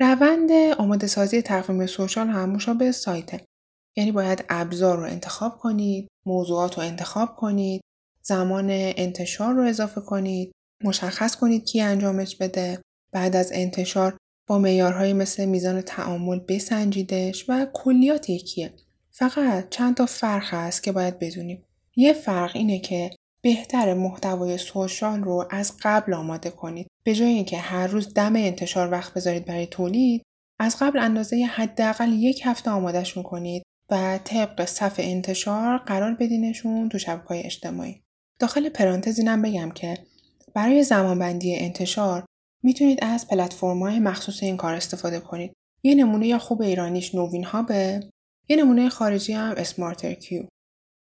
روند 0.00 0.50
آماده 0.78 1.06
سازی 1.06 1.42
تقویم 1.42 1.86
سوشال 1.86 2.28
هم 2.28 2.50
مشابه 2.50 2.92
سایته. 2.92 3.44
یعنی 3.96 4.12
باید 4.12 4.44
ابزار 4.48 4.96
رو 4.96 5.02
انتخاب 5.02 5.58
کنید، 5.58 6.08
موضوعات 6.26 6.78
رو 6.78 6.84
انتخاب 6.84 7.36
کنید، 7.36 7.80
زمان 8.22 8.66
انتشار 8.70 9.54
رو 9.54 9.62
اضافه 9.62 10.00
کنید، 10.00 10.52
مشخص 10.84 11.36
کنید 11.36 11.64
کی 11.64 11.80
انجامش 11.80 12.36
بده، 12.36 12.82
بعد 13.12 13.36
از 13.36 13.50
انتشار 13.54 14.16
با 14.46 14.58
معیارهایی 14.58 15.12
مثل 15.12 15.44
میزان 15.44 15.80
تعامل 15.80 16.40
بسنجیدش 16.48 17.44
و 17.48 17.66
کلیات 17.72 18.30
یکیه. 18.30 18.72
فقط 19.10 19.68
چند 19.70 19.96
تا 19.96 20.06
فرق 20.06 20.44
هست 20.46 20.82
که 20.82 20.92
باید 20.92 21.18
بدونیم. 21.18 21.64
یه 21.96 22.12
فرق 22.12 22.50
اینه 22.56 22.78
که 22.78 23.10
بهتر 23.42 23.94
محتوای 23.94 24.58
سوشال 24.58 25.20
رو 25.20 25.48
از 25.50 25.72
قبل 25.82 26.14
آماده 26.14 26.50
کنید. 26.50 26.86
به 27.04 27.14
جای 27.14 27.28
اینکه 27.28 27.58
هر 27.58 27.86
روز 27.86 28.14
دم 28.14 28.36
انتشار 28.36 28.90
وقت 28.90 29.14
بذارید 29.14 29.44
برای 29.44 29.66
تولید، 29.66 30.22
از 30.58 30.76
قبل 30.80 30.98
اندازه 30.98 31.36
حداقل 31.36 32.12
یک 32.12 32.40
هفته 32.44 32.70
آمادهشون 32.70 33.22
کنید 33.22 33.62
و 33.90 34.18
طبق 34.24 34.64
صفحه 34.64 35.06
انتشار 35.06 35.78
قرار 35.78 36.14
بدینشون 36.14 36.88
تو 36.88 36.98
شبکه‌های 36.98 37.42
اجتماعی. 37.42 38.02
داخل 38.38 38.68
پرانتز 38.68 39.18
اینم 39.18 39.42
بگم 39.42 39.70
که 39.70 39.98
برای 40.54 40.82
زمانبندی 40.82 41.56
انتشار 41.56 42.24
می‌تونید 42.62 42.98
از 43.02 43.26
های 43.62 43.98
مخصوص 43.98 44.42
این 44.42 44.56
کار 44.56 44.74
استفاده 44.74 45.20
کنید. 45.20 45.52
یه 45.82 45.94
نمونه 45.94 46.38
خوب 46.38 46.62
ایرانیش 46.62 47.14
نوین 47.14 47.44
هابه، 47.44 48.10
یه 48.48 48.56
نمونه 48.56 48.88
خارجی 48.88 49.32
هم 49.32 49.54
اسمارتر 49.56 50.14
کیو. 50.14 50.42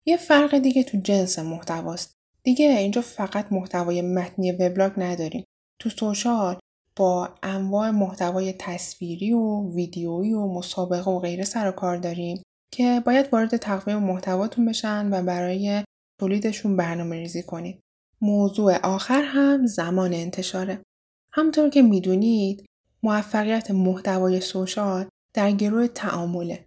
یه 0.07 0.17
فرق 0.17 0.59
دیگه 0.59 0.83
تو 0.83 0.99
جنس 0.99 1.39
محتواست. 1.39 2.13
دیگه 2.43 2.67
اینجا 2.79 3.01
فقط 3.01 3.53
محتوای 3.53 4.03
متنی 4.03 4.53
وبلاگ 4.53 4.93
نداریم. 4.97 5.45
تو 5.81 5.91
سوشال 5.91 6.59
با 6.97 7.35
انواع 7.43 7.91
محتوای 7.91 8.55
تصویری 8.59 9.33
و 9.33 9.75
ویدیویی 9.75 10.33
و 10.33 10.47
مسابقه 10.47 11.11
و 11.11 11.19
غیره 11.19 11.45
سر 11.45 11.69
و 11.69 11.73
کار 11.73 11.97
داریم 11.97 12.43
که 12.75 13.03
باید 13.07 13.29
وارد 13.33 13.57
تقویم 13.57 13.99
محتواتون 13.99 14.65
بشن 14.65 15.09
و 15.13 15.23
برای 15.23 15.85
تولیدشون 16.21 16.77
برنامه 16.77 17.17
ریزی 17.17 17.43
کنید. 17.43 17.81
موضوع 18.21 18.77
آخر 18.77 19.23
هم 19.23 19.67
زمان 19.67 20.13
انتشاره. 20.13 20.83
همطور 21.35 21.69
که 21.69 21.83
می‌دونید 21.83 22.65
موفقیت 23.03 23.71
محتوای 23.71 24.41
سوشال 24.41 25.07
در 25.35 25.51
گروه 25.51 25.87
تعامله. 25.87 26.65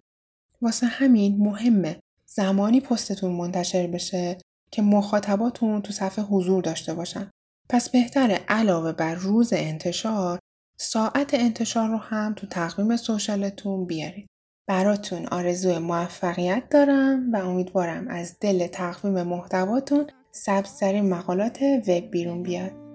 واسه 0.62 0.86
همین 0.86 1.36
مهمه 1.38 2.00
زمانی 2.26 2.80
پستتون 2.80 3.32
منتشر 3.32 3.86
بشه 3.86 4.38
که 4.70 4.82
مخاطباتون 4.82 5.82
تو 5.82 5.92
صفحه 5.92 6.24
حضور 6.24 6.62
داشته 6.62 6.94
باشن. 6.94 7.30
پس 7.68 7.88
بهتره 7.90 8.40
علاوه 8.48 8.92
بر 8.92 9.14
روز 9.14 9.52
انتشار 9.52 10.38
ساعت 10.78 11.34
انتشار 11.34 11.88
رو 11.88 11.96
هم 11.96 12.34
تو 12.34 12.46
تقویم 12.46 12.96
سوشالتون 12.96 13.84
بیارید. 13.84 14.26
براتون 14.68 15.26
آرزوی 15.26 15.78
موفقیت 15.78 16.68
دارم 16.70 17.32
و 17.32 17.36
امیدوارم 17.36 18.08
از 18.08 18.36
دل 18.40 18.66
تقویم 18.66 19.22
محتواتون 19.22 20.06
سبزترین 20.32 21.08
مقالات 21.08 21.62
وب 21.62 22.10
بیرون 22.10 22.42
بیاد. 22.42 22.85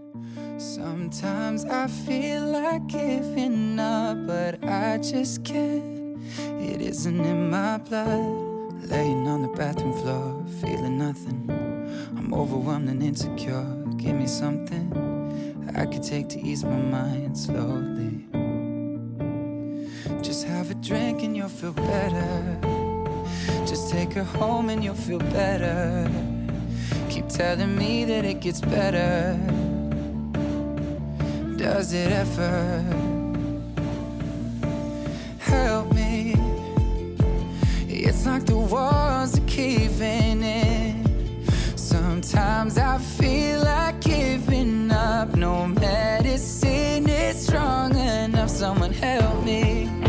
Sometimes 0.58 1.66
I 1.66 1.88
feel 1.88 2.44
like 2.44 2.88
giving 2.88 3.80
up, 3.80 4.28
but 4.28 4.64
I 4.64 4.98
just 4.98 5.44
can't. 5.44 6.20
It 6.60 6.82
isn't 6.82 7.20
in 7.20 7.50
my 7.50 7.78
blood. 7.78 8.50
Laying 8.90 9.28
on 9.28 9.42
the 9.42 9.48
bathroom 9.50 9.94
floor, 9.94 10.46
feeling 10.62 10.98
nothing. 10.98 11.50
I'm 12.18 12.34
overwhelmed 12.34 12.90
and 12.90 13.02
insecure. 13.02 13.66
Give 13.98 14.16
me 14.16 14.28
something 14.28 14.92
I 15.76 15.86
could 15.86 16.04
take 16.04 16.28
to 16.30 16.40
ease 16.40 16.64
my 16.64 16.76
mind 16.76 17.38
slowly. 17.38 18.26
Just 20.22 20.46
have 20.46 20.70
a 20.70 20.76
drink 20.76 21.24
and 21.24 21.36
you'll 21.36 21.50
feel 21.50 21.74
better. 21.74 22.58
Just 23.66 23.90
take 23.90 24.14
her 24.14 24.24
home 24.24 24.70
and 24.70 24.84
you'll 24.84 24.96
feel 24.96 25.20
better. 25.20 26.10
Keep 27.10 27.30
telling 27.30 27.78
me 27.78 28.06
that 28.06 28.26
it 28.26 28.42
gets 28.42 28.62
better. 28.62 29.40
Does 31.62 31.94
it 31.94 32.12
ever? 32.12 32.84
Help 35.38 35.94
me. 35.94 36.34
It's 37.88 38.26
like 38.26 38.48
the 38.48 38.58
walls 38.58 39.38
are 39.38 39.46
caving 39.46 40.42
in. 40.42 41.46
Sometimes 41.76 42.80
I 42.80 42.98
feel 42.98 43.60
like 43.64 44.02
giving 44.02 44.90
up. 44.90 45.36
No 45.36 45.68
medicine 45.68 47.08
is 47.08 47.46
strong 47.46 47.96
enough. 47.96 48.50
Someone 48.50 48.92
help 48.92 49.46
me. 49.46 50.01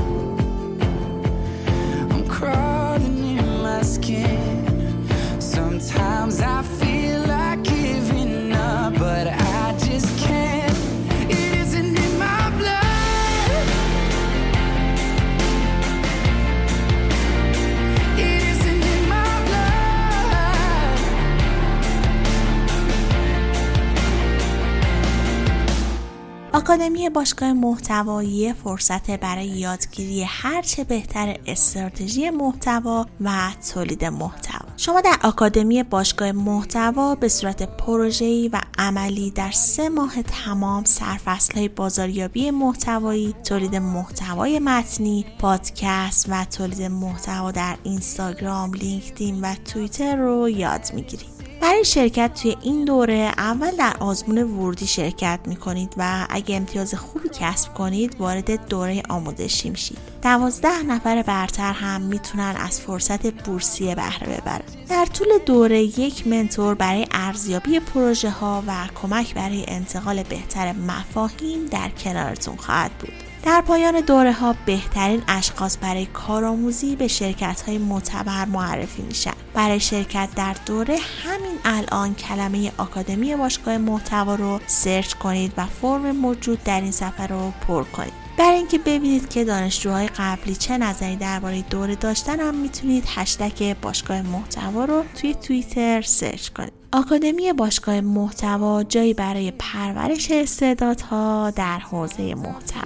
آکادمی 26.82 27.08
باشگاه 27.08 27.52
محتوایی 27.52 28.52
فرصت 28.52 29.10
برای 29.10 29.46
یادگیری 29.46 30.22
هرچه 30.22 30.84
بهتر 30.84 31.36
استراتژی 31.46 32.30
محتوا 32.30 33.06
و 33.20 33.30
تولید 33.74 34.04
محتوا. 34.04 34.68
شما 34.76 35.00
در 35.00 35.16
آکادمی 35.22 35.82
باشگاه 35.82 36.32
محتوا 36.32 37.14
به 37.14 37.28
صورت 37.28 37.62
پروژه‌ای 37.62 38.48
و 38.48 38.60
عملی 38.78 39.30
در 39.30 39.50
سه 39.50 39.88
ماه 39.88 40.22
تمام 40.22 40.84
سرفصل‌های 40.84 41.68
بازاریابی 41.68 42.50
محتوایی 42.50 43.34
تولید 43.44 43.76
محتوای 43.76 44.58
متنی 44.58 45.24
پادکست 45.38 46.26
و 46.28 46.44
تولید 46.44 46.82
محتوا 46.82 47.50
در 47.50 47.76
اینستاگرام 47.82 48.74
لینکدین 48.74 49.40
و 49.40 49.54
توییتر 49.54 50.16
رو 50.16 50.48
یاد 50.48 50.90
می‌گیرید. 50.94 51.31
برای 51.62 51.84
شرکت 51.84 52.34
توی 52.42 52.56
این 52.62 52.84
دوره 52.84 53.32
اول 53.38 53.70
در 53.76 53.96
آزمون 54.00 54.38
ورودی 54.38 54.86
شرکت 54.86 55.40
می 55.46 55.56
کنید 55.56 55.94
و 55.96 56.26
اگه 56.30 56.56
امتیاز 56.56 56.94
خوبی 56.94 57.28
کسب 57.28 57.74
کنید 57.74 58.16
وارد 58.18 58.68
دوره 58.68 59.02
آموزشی 59.08 59.70
میشید. 59.70 59.98
دوازده 60.22 60.82
نفر 60.82 61.22
برتر 61.22 61.72
هم 61.72 62.00
می‌تونن 62.00 62.54
از 62.58 62.80
فرصت 62.80 63.32
بورسیه 63.32 63.94
بهره 63.94 64.36
ببرن. 64.36 64.62
در 64.88 65.06
طول 65.06 65.28
دوره 65.46 65.82
یک 65.82 66.26
mentor 66.26 66.74
برای 66.74 67.06
ارزیابی 67.10 67.80
پروژه 67.80 68.30
ها 68.30 68.62
و 68.66 68.72
کمک 69.02 69.34
برای 69.34 69.64
انتقال 69.68 70.22
بهتر 70.22 70.72
مفاهیم 70.72 71.66
در 71.66 71.88
کنارتون 71.88 72.56
خواهد 72.56 72.90
بود. 72.90 73.31
در 73.44 73.60
پایان 73.60 74.00
دوره 74.00 74.32
ها 74.32 74.54
بهترین 74.66 75.22
اشخاص 75.28 75.78
برای 75.80 76.06
کارآموزی 76.06 76.96
به 76.96 77.08
شرکت 77.08 77.62
های 77.66 77.78
معتبر 77.78 78.44
معرفی 78.44 79.02
میشن. 79.02 79.32
برای 79.54 79.80
شرکت 79.80 80.28
در 80.36 80.56
دوره 80.66 80.98
همین 81.24 81.58
الان 81.64 82.14
کلمه 82.14 82.72
آکادمی 82.78 83.36
باشگاه 83.36 83.78
محتوا 83.78 84.34
رو 84.34 84.60
سرچ 84.66 85.14
کنید 85.14 85.52
و 85.56 85.66
فرم 85.66 86.10
موجود 86.10 86.64
در 86.64 86.80
این 86.80 86.92
صفحه 86.92 87.26
رو 87.26 87.52
پر 87.68 87.84
کنید. 87.84 88.12
برای 88.38 88.56
اینکه 88.56 88.78
ببینید 88.78 89.28
که 89.28 89.44
دانشجوهای 89.44 90.08
قبلی 90.16 90.54
چه 90.54 90.78
نظری 90.78 91.16
درباره 91.16 91.62
دوره 91.62 91.94
داشتن 91.94 92.40
هم 92.40 92.54
می‌تونید 92.54 93.04
هشتگ 93.06 93.76
باشگاه 93.82 94.22
محتوا 94.22 94.84
رو 94.84 95.04
توی 95.20 95.34
توییتر 95.34 96.02
سرچ 96.02 96.48
کنید. 96.48 96.81
آکادمی 96.94 97.52
باشگاه 97.52 98.00
محتوا 98.00 98.82
جایی 98.82 99.14
برای 99.14 99.50
پرورش 99.50 100.30
استعدادها 100.30 101.50
در 101.50 101.78
حوزه 101.78 102.34
محتوا. 102.34 102.82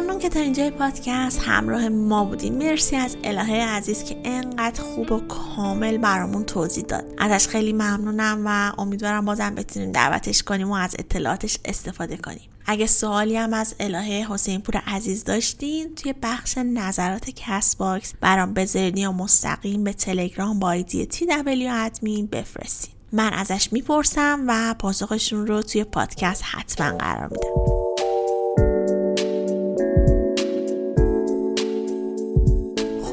ممنون 0.00 0.18
که 0.18 0.28
تا 0.28 0.40
اینجای 0.40 0.70
پادکست 0.70 1.40
همراه 1.42 1.88
ما 1.88 2.24
بودیم 2.24 2.54
مرسی 2.54 2.96
از 2.96 3.16
الهه 3.24 3.68
عزیز 3.68 4.04
که 4.04 4.16
انقدر 4.24 4.82
خوب 4.82 5.12
و 5.12 5.20
کامل 5.20 5.98
برامون 5.98 6.44
توضیح 6.44 6.84
داد. 6.84 7.04
ازش 7.18 7.48
خیلی 7.48 7.72
ممنونم 7.72 8.42
و 8.46 8.80
امیدوارم 8.80 9.24
بازم 9.24 9.54
بتونیم 9.54 9.92
دعوتش 9.92 10.42
کنیم 10.42 10.70
و 10.70 10.74
از 10.74 10.96
اطلاعاتش 10.98 11.58
استفاده 11.64 12.16
کنیم. 12.16 12.48
اگه 12.66 12.86
سوالی 12.86 13.36
هم 13.36 13.54
از 13.54 13.74
الهه 13.80 14.32
حسین 14.32 14.60
پور 14.60 14.82
عزیز 14.86 15.24
داشتین 15.24 15.94
توی 15.94 16.14
بخش 16.22 16.58
نظرات 16.58 17.30
Castbox 17.30 18.14
برام 18.20 18.54
بذارین 18.54 18.96
یا 18.96 19.12
مستقیم 19.12 19.84
به 19.84 19.92
تلگرام 19.92 20.58
با 20.58 20.66
آیدی 20.66 21.06
TW 21.06 21.70
admin 21.74 22.26
بفرستین. 22.26 22.94
من 23.12 23.32
ازش 23.32 23.68
می‌پرسم 23.72 24.44
و 24.48 24.74
پاسخشون 24.78 25.46
رو 25.46 25.62
توی 25.62 25.84
پادکست 25.84 26.42
حتما 26.44 26.98
قرار 26.98 27.28
میدم. 27.28 27.67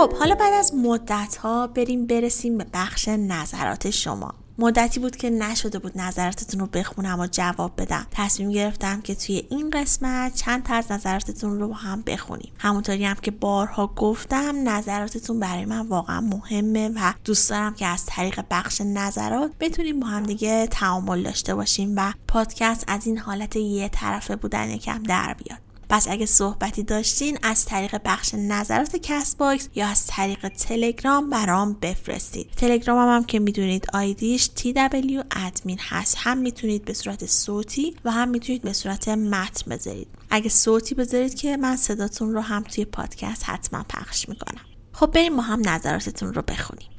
خب 0.05 0.13
حالا 0.13 0.35
بعد 0.35 0.53
از 0.53 0.75
مدت 0.75 1.35
ها 1.35 1.67
بریم 1.67 2.05
برسیم 2.05 2.57
به 2.57 2.65
بخش 2.73 3.07
نظرات 3.07 3.89
شما. 3.89 4.33
مدتی 4.57 4.99
بود 4.99 5.15
که 5.15 5.29
نشده 5.29 5.79
بود 5.79 5.97
نظراتتون 5.97 6.59
رو 6.59 6.65
بخونم 6.65 7.19
و 7.19 7.27
جواب 7.31 7.71
بدم. 7.77 8.07
تصمیم 8.11 8.51
گرفتم 8.51 9.01
که 9.01 9.15
توی 9.15 9.47
این 9.49 9.69
قسمت 9.69 10.35
چند 10.35 10.63
تا 10.63 10.73
از 10.73 10.91
نظراتتون 10.91 11.59
رو 11.59 11.67
با 11.67 11.73
هم 11.73 12.01
بخونیم. 12.01 12.51
همونطوری 12.57 13.05
هم 13.05 13.15
که 13.15 13.31
بارها 13.31 13.87
گفتم 13.87 14.69
نظراتتون 14.69 15.39
برای 15.39 15.65
من 15.65 15.87
واقعا 15.87 16.21
مهمه 16.21 16.89
و 16.95 17.13
دوست 17.23 17.49
دارم 17.49 17.73
که 17.73 17.85
از 17.85 18.05
طریق 18.05 18.43
بخش 18.51 18.81
نظرات 18.81 19.51
بتونیم 19.59 19.99
با 19.99 20.07
هم 20.07 20.23
دیگه 20.23 20.67
تعامل 20.67 21.23
داشته 21.23 21.55
باشیم 21.55 21.93
و 21.97 22.13
پادکست 22.27 22.83
از 22.87 23.07
این 23.07 23.17
حالت 23.17 23.55
یه 23.55 23.89
طرفه 23.89 24.35
بودن 24.35 24.69
یکم 24.69 25.03
در 25.03 25.35
بیاد. 25.43 25.64
پس 25.89 26.07
اگه 26.07 26.25
صحبتی 26.25 26.83
داشتین 26.83 27.37
از 27.41 27.65
طریق 27.65 28.01
بخش 28.05 28.33
نظرات 28.33 28.95
Castbox 28.95 29.69
یا 29.75 29.87
از 29.87 30.07
طریق 30.07 30.47
تلگرام 30.47 31.29
برام 31.29 31.73
بفرستید. 31.73 32.51
تلگرامم 32.57 33.15
هم 33.15 33.23
که 33.23 33.39
می‌دونید 33.39 33.85
آیدیش 33.93 34.49
TW 34.57 35.23
admin 35.35 35.79
هست. 35.81 36.15
هم 36.19 36.37
می‌تونید 36.37 36.85
به 36.85 36.93
صورت 36.93 37.25
صوتی 37.25 37.95
و 38.05 38.11
هم 38.11 38.29
می‌تونید 38.29 38.61
به 38.61 38.73
صورت 38.73 39.07
متن 39.07 39.71
بذارید. 39.71 40.07
اگه 40.29 40.49
صوتی 40.49 40.95
بذارید 40.95 41.35
که 41.35 41.57
من 41.57 41.77
صداتون 41.77 42.33
رو 42.33 42.41
هم 42.41 42.63
توی 42.63 42.85
پادکست 42.85 43.43
حتما 43.45 43.85
پخش 43.89 44.29
می‌کنم. 44.29 44.61
خب 44.91 45.11
بریم 45.11 45.35
با 45.35 45.41
هم 45.41 45.69
نظراتتون 45.69 46.33
رو 46.33 46.41
بخونیم. 46.41 46.89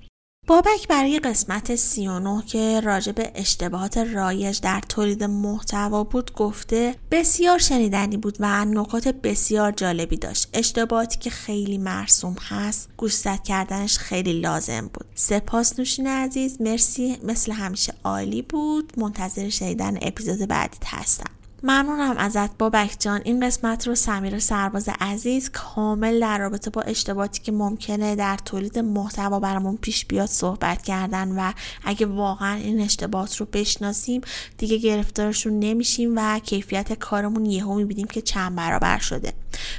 بابک 0.48 0.88
برای 0.88 1.18
قسمت 1.18 1.74
39 1.74 2.42
که 2.46 2.80
راجع 2.80 3.12
به 3.12 3.32
اشتباهات 3.34 3.98
رایج 3.98 4.60
در 4.60 4.80
تولید 4.88 5.24
محتوا 5.24 6.04
بود 6.04 6.32
گفته 6.32 6.94
بسیار 7.10 7.58
شنیدنی 7.58 8.16
بود 8.16 8.36
و 8.40 8.64
نکات 8.64 9.08
بسیار 9.08 9.72
جالبی 9.72 10.16
داشت. 10.16 10.48
اشتباهاتی 10.54 11.18
که 11.18 11.30
خیلی 11.30 11.78
مرسوم 11.78 12.36
هست 12.48 12.88
گوشزد 12.96 13.42
کردنش 13.42 13.98
خیلی 13.98 14.40
لازم 14.40 14.90
بود. 14.94 15.06
سپاس 15.14 15.78
نوشین 15.78 16.06
عزیز. 16.06 16.60
مرسی. 16.60 17.18
مثل 17.22 17.52
همیشه 17.52 17.94
عالی 18.04 18.42
بود. 18.42 18.92
منتظر 18.96 19.48
شنیدن 19.48 19.98
اپیزود 20.02 20.48
بعدی 20.48 20.78
هستم. 20.86 21.30
ممنونم 21.62 22.16
ازت 22.16 22.58
بابک 22.58 22.96
جان. 22.98 23.20
این 23.24 23.46
قسمت 23.46 23.88
رو 23.88 23.94
سمیر 23.94 24.38
سرباز 24.38 24.88
عزیز 25.00 25.50
کامل 25.50 26.20
در 26.20 26.38
رابطه 26.38 26.70
با 26.70 26.82
اشتباهاتی 26.82 27.42
که 27.42 27.52
ممکنه 27.52 28.16
در 28.16 28.38
تولید 28.44 28.78
محتوا 28.78 29.40
برامون 29.40 29.76
پیش 29.76 30.06
بیاد 30.06 30.28
صحبت 30.28 30.82
کردن 30.82 31.28
و 31.38 31.52
اگه 31.84 32.06
واقعا 32.06 32.54
این 32.54 32.80
اشتباهات 32.80 33.36
رو 33.36 33.46
بشناسیم 33.52 34.20
دیگه 34.58 34.76
گرفتارشون 34.76 35.58
نمیشیم 35.58 36.12
و 36.16 36.38
کیفیت 36.38 36.92
کارمون 36.92 37.46
یهو 37.46 37.74
می‌بینیم 37.74 38.06
که 38.06 38.22
چند 38.22 38.56
برابر 38.56 38.98
شده. 38.98 39.32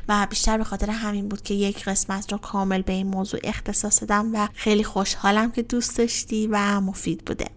و 0.10 0.28
بیشتر 0.30 0.58
به 0.58 0.64
خاطر 0.64 0.90
همین 0.90 1.30
بود 1.30 1.42
که 1.42 1.54
یک 1.54 1.84
قسمت 1.84 2.32
رو 2.32 2.38
کامل 2.38 2.82
به 2.82 2.94
این 2.94 3.08
موضوع 3.08 3.40
اختصاص 3.44 4.02
دادم 4.02 4.30
و 4.34 4.48
خیلی 4.54 4.84
خوشحالم 4.84 5.52
که 5.52 5.62
دوست 5.62 5.98
داشتی 5.98 6.48
و 6.52 6.82
مفید 6.82 7.26
بوده. 7.26 7.57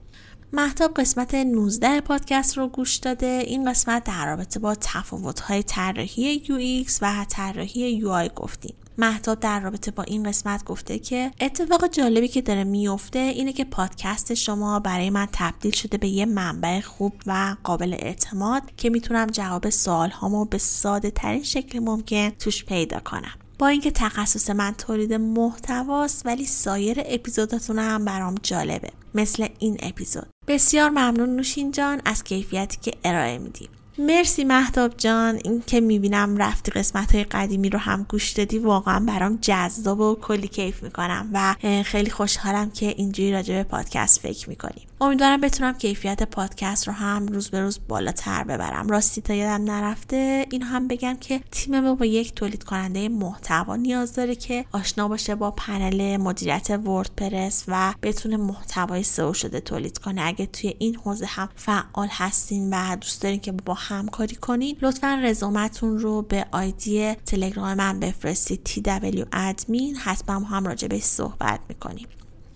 محتاب 0.53 0.95
قسمت 0.95 1.35
19 1.35 2.01
پادکست 2.01 2.59
رو 2.59 2.69
گوش 2.69 2.97
داده. 2.97 3.43
این 3.47 3.71
قسمت 3.71 4.05
در 4.05 4.27
رابطه 4.27 4.61
با 4.61 4.75
تفاوت‌های 4.75 5.63
طراحی 5.63 6.43
UX 6.45 6.93
و 7.03 7.27
طراحی 7.29 8.01
UI 8.01 8.35
گفتیم. 8.35 8.75
محتاب 8.99 9.41
در 9.41 9.61
رابطه 9.61 9.91
با 9.91 10.03
این 10.03 10.23
قسمت 10.23 10.65
گفته 10.65 10.99
که 10.99 11.31
اتفاق 11.41 11.87
جالبی 11.87 12.29
که 12.29 12.43
داره 12.43 12.65
میفته 12.65 13.19
اینه 13.19 13.53
که 13.53 13.65
پادکست 13.65 14.35
شما 14.35 14.81
برای 14.81 15.11
من 15.11 15.29
تبدیل 15.33 15.73
شده 15.73 15.99
به 15.99 16.09
یه 16.09 16.27
منبع 16.27 16.81
خوب 16.81 17.13
و 17.27 17.57
قابل 17.65 17.97
اعتماد 17.99 18.63
که 18.77 18.91
می‌تونم 18.91 19.27
جواب 19.27 19.71
سوال 19.71 20.11
هامو 20.11 20.45
به 20.45 20.59
ساده 20.59 21.11
ترین 21.11 21.43
شکل 21.43 21.79
ممکن 21.79 22.31
توش 22.31 22.65
پیدا 22.65 23.01
کنم. 23.01 23.40
با 23.61 23.69
اینکه 23.69 23.91
تخصص 23.91 24.51
من 24.51 24.75
تولید 24.75 25.15
محتواست 25.15 26.27
ولی 26.27 26.47
سایر 26.47 27.03
اپیزوداتون 27.07 27.79
هم 27.79 28.05
برام 28.05 28.35
جالبه 28.43 28.91
مثل 29.15 29.49
این 29.59 29.77
اپیزود. 29.83 30.27
بسیار 30.49 30.91
ممنون 30.91 31.37
نوشین 31.37 31.71
جان 31.71 32.01
از 32.05 32.25
کیفیتی 32.25 32.79
که 32.83 32.93
ارائه 33.05 33.39
میدیم 33.39 33.69
مرسی 33.99 34.45
محتاب 34.45 34.97
جان 34.97 35.41
این 35.45 35.63
که 35.67 35.81
می‌بینم 35.81 36.37
رفتی 36.37 36.71
قسمت 36.71 37.15
های 37.15 37.25
قدیمی 37.25 37.71
رو 37.71 37.79
هم 37.79 38.07
گوش 38.09 38.31
دادی 38.31 38.59
واقعا 38.59 39.01
برام 39.01 39.39
جذاب 39.43 40.01
و 40.01 40.15
کلی 40.15 40.49
کیف 40.49 40.83
می‌کنم 40.83 41.31
و 41.33 41.55
خیلی 41.83 42.11
خوشحالم 42.11 42.71
که 42.71 42.87
اینجوری 42.87 43.33
راجع 43.33 43.55
به 43.55 43.63
پادکست 43.63 44.21
فکر 44.21 44.49
می‌کنیم. 44.49 44.90
امیدوارم 45.03 45.41
بتونم 45.41 45.73
کیفیت 45.73 46.23
پادکست 46.23 46.89
رو 46.89 46.95
هم 46.95 47.27
روز 47.27 47.51
به 47.51 47.61
روز 47.61 47.79
بالاتر 47.89 48.45
ببرم. 48.45 48.89
راستی 48.89 49.21
تا 49.21 49.35
یادم 49.35 49.71
نرفته 49.71 50.47
این 50.51 50.63
هم 50.63 50.89
بگم 50.89 51.17
که 51.21 51.41
تیم 51.51 51.81
ما 51.81 51.95
با 51.95 52.05
یک 52.05 52.35
تولید 52.35 52.65
کننده 52.65 53.09
محتوا 53.09 53.77
نیاز 53.77 54.15
داره 54.15 54.35
که 54.35 54.65
آشنا 54.73 55.09
باشه 55.09 55.35
با 55.35 55.51
پنل 55.51 56.17
مدیریت 56.17 56.71
وردپرس 56.71 57.65
و 57.69 57.95
بتونه 58.03 58.37
محتوای 58.37 59.03
سئو 59.03 59.33
شده 59.33 59.61
تولید 59.61 59.99
کنه. 59.99 60.23
اگه 60.25 60.47
توی 60.47 60.75
این 60.79 60.97
حوزه 60.97 61.27
هم 61.27 61.49
فعال 61.57 62.09
هستین 62.11 62.71
و 62.75 62.97
دوست 62.97 63.23
دارین 63.23 63.41
که 63.41 63.53
با 63.53 63.75
همکاری 63.75 64.37
کنین 64.37 64.77
لطفا 64.83 65.21
رزومتون 65.23 65.99
رو 65.99 66.23
به 66.23 66.47
آیدی 66.53 67.15
تلگرام 67.15 67.75
من 67.75 68.01
بفرستید. 68.01 68.69
TW 68.69 69.27
ادمین 69.33 69.97
حتما 69.97 70.47
هم 70.47 70.67
راجع 70.67 70.89
به 70.89 71.01
صحبت 71.01 71.61
می‌کنیم. 71.69 72.07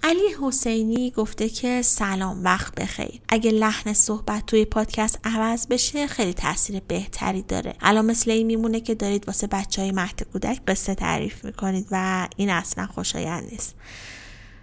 علی 0.06 0.34
حسینی 0.42 1.10
گفته 1.10 1.48
که 1.48 1.82
سلام 1.82 2.44
وقت 2.44 2.74
بخیر. 2.74 3.20
اگه 3.28 3.50
لحن 3.50 3.92
صحبت 3.92 4.46
توی 4.46 4.64
پادکست 4.64 5.18
عوض 5.24 5.66
بشه 5.66 6.06
خیلی 6.06 6.34
تاثیر 6.34 6.80
بهتری 6.88 7.42
داره. 7.42 7.74
الان 7.80 8.04
مثل 8.04 8.30
این 8.30 8.46
میمونه 8.46 8.80
که 8.80 8.94
دارید 8.94 9.26
واسه 9.26 9.46
بچه 9.46 9.82
های 9.82 9.92
مهد 9.92 10.22
کودک 10.32 10.60
قصه 10.68 10.94
تعریف 10.94 11.44
می‌کنید 11.44 11.86
و 11.90 12.28
این 12.36 12.50
اصلا 12.50 12.86
خوشایند 12.86 13.50
نیست. 13.50 13.74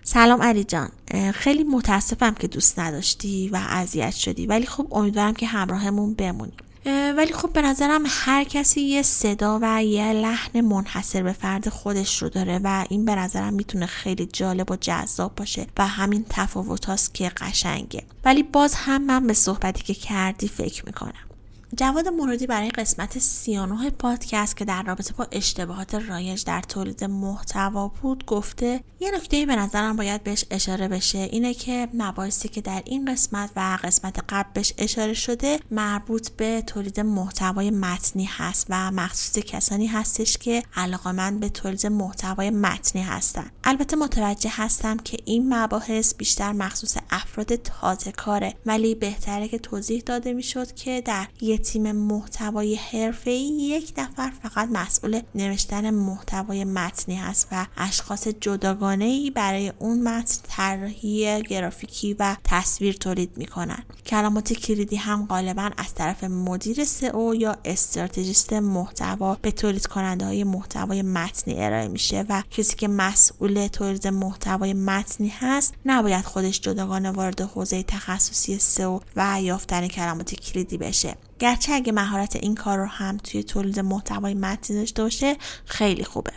سلام 0.04 0.42
علی 0.42 0.64
جان. 0.64 0.90
خیلی 1.34 1.64
متاسفم 1.64 2.34
که 2.34 2.48
دوست 2.48 2.80
نداشتی 2.80 3.50
و 3.50 3.60
اذیت 3.70 4.14
شدی. 4.14 4.48
ولی 4.48 4.66
خب 4.66 4.88
امیدوارم 4.92 5.34
که 5.34 5.48
همراهمون 5.48 6.14
بمونی 6.14 6.54
ولی 6.86 7.34
خب 7.34 7.54
به 7.54 7.62
نظرم 7.62 8.04
هر 8.08 8.44
کسی 8.44 8.82
یه 8.82 9.02
صدا 9.02 9.60
و 9.62 9.84
یه 9.84 10.14
لحن 10.14 10.62
منحصر 10.62 11.24
به 11.24 11.34
فرد 11.34 11.70
خودش 11.70 12.22
رو 12.22 12.30
داره 12.30 12.60
و 12.64 12.86
این 12.90 13.06
به 13.06 13.16
نظرم 13.16 13.54
می‌تونه 13.54 13.86
خیلی 13.86 14.26
جالب 14.26 14.72
و 14.72 14.76
جذاب 14.76 15.36
باشه 15.36 15.68
و 15.78 15.88
همین 15.88 16.26
تفاوت 16.30 17.14
که 17.14 17.30
قشنگه. 17.30 18.04
ولی 18.26 18.44
باز 18.44 18.76
هم 18.76 19.04
من 19.04 19.28
به 19.28 19.34
صحبتی 19.34 19.84
که 19.84 19.94
کردی 19.94 20.48
فکر 20.48 20.86
می‌کنم. 20.86 21.31
جواد 21.76 22.08
مرادی 22.08 22.48
برای 22.48 22.70
قسمت 22.70 23.20
39 23.20 23.90
پادکست 23.90 24.58
که 24.58 24.66
در 24.66 24.84
رابطه 24.84 25.14
با 25.14 25.28
اشتباهات 25.32 25.96
رایج 25.96 26.44
در 26.44 26.62
تولید 26.62 27.04
محتوا 27.04 27.88
بود 27.88 28.26
گفته 28.26 28.84
یه 29.00 29.12
نکته 29.12 29.46
به 29.46 29.56
نظرم 29.56 29.96
باید 29.96 30.24
بهش 30.24 30.46
اشاره 30.52 30.88
بشه. 30.88 31.18
اینه 31.18 31.54
که 31.54 31.88
مباحثی 31.94 32.50
که 32.50 32.62
در 32.62 32.82
این 32.86 33.14
قسمت 33.14 33.50
و 33.56 33.78
قسمت 33.84 34.20
قبل 34.30 34.50
بهش 34.54 34.74
اشاره 34.78 35.14
شده 35.14 35.60
مربوط 35.72 36.30
به 36.30 36.62
تولید 36.62 37.00
محتوای 37.00 37.72
متنی 37.72 38.26
هست 38.26 38.68
و 38.70 38.92
مخصوص 38.92 39.44
کسانی 39.44 39.88
هستش 39.88 40.38
که 40.38 40.64
علاقمند 40.76 41.40
به 41.40 41.50
تولید 41.50 41.88
محتوای 41.88 42.50
متنی 42.50 43.02
هستن. 43.02 43.52
البته 43.64 43.96
متوجه 43.96 44.52
هستم 44.54 44.98
که 44.98 45.18
این 45.26 45.54
مباحث 45.54 46.16
بیشتر 46.16 46.52
مخصوص 46.52 46.98
افراد 47.10 47.56
تازه 47.56 48.12
کاره 48.12 48.54
ولی 48.66 48.96
بهتره 48.96 49.48
که 49.48 49.60
توضیح 49.60 50.04
داده 50.06 50.34
می‌شد 50.34 50.74
که 50.74 51.02
در 51.02 51.28
یه 51.42 51.61
تیم 51.62 51.92
محتوای 51.92 52.76
حرفه‌ای 52.76 53.48
یک 53.48 53.94
نفر 53.98 54.32
فقط 54.44 54.70
مسئول 54.72 55.22
نوشتن 55.36 55.90
محتوای 55.90 56.64
متنی 56.64 57.16
هست 57.16 57.48
و 57.52 57.66
اشخاص 57.78 58.28
جداگانه 58.28 59.06
ای 59.06 59.32
برای 59.32 59.74
اون 59.80 60.02
متن 60.02 60.42
طراحی 60.44 61.42
گرافیکی 61.42 62.14
و 62.20 62.36
تصویر 62.44 62.94
تولید 62.94 63.38
می‌کنن. 63.38 63.84
کلمات 64.06 64.54
کلیدی 64.54 64.96
هم 64.96 65.26
غالبا 65.26 65.70
از 65.78 65.94
طرف 65.94 66.24
مدیر 66.24 66.86
سئو 66.86 67.36
یا 67.36 67.58
استراتژیست 67.66 68.54
محتوا 68.54 69.38
به 69.42 69.52
تولید 69.52 69.88
کننده 69.88 70.26
های 70.26 70.44
محتوای 70.44 71.02
متنی 71.02 71.64
ارائه 71.64 71.88
میشه 71.88 72.26
و 72.30 72.44
کسی 72.52 72.76
که 72.76 72.88
مسئول 72.88 73.68
تولید 73.68 74.08
محتوای 74.08 74.74
متنی 74.74 75.34
هست 75.40 75.74
نباید 75.86 76.26
خودش 76.26 76.62
جداگانه 76.62 77.12
وارد 77.12 77.42
حوزه 77.42 77.84
تخصصی 77.84 78.60
سئو 78.60 79.00
و 79.16 79.42
یافتن 79.42 79.88
کلمات 79.88 80.36
کلیدی 80.36 80.78
بشه. 80.78 81.16
گرچه 81.42 81.74
اگه 81.74 81.92
مهارت 81.92 82.36
این 82.36 82.56
کار 82.56 82.78
رو 82.78 82.86
هم 82.86 83.18
توی 83.18 83.44
تولید 83.44 83.80
محتوای 83.80 84.34
متنی 84.34 84.78
داشته 84.78 85.04
باشه 85.04 85.38
خیلی 85.66 86.04
خوبه. 86.04 86.32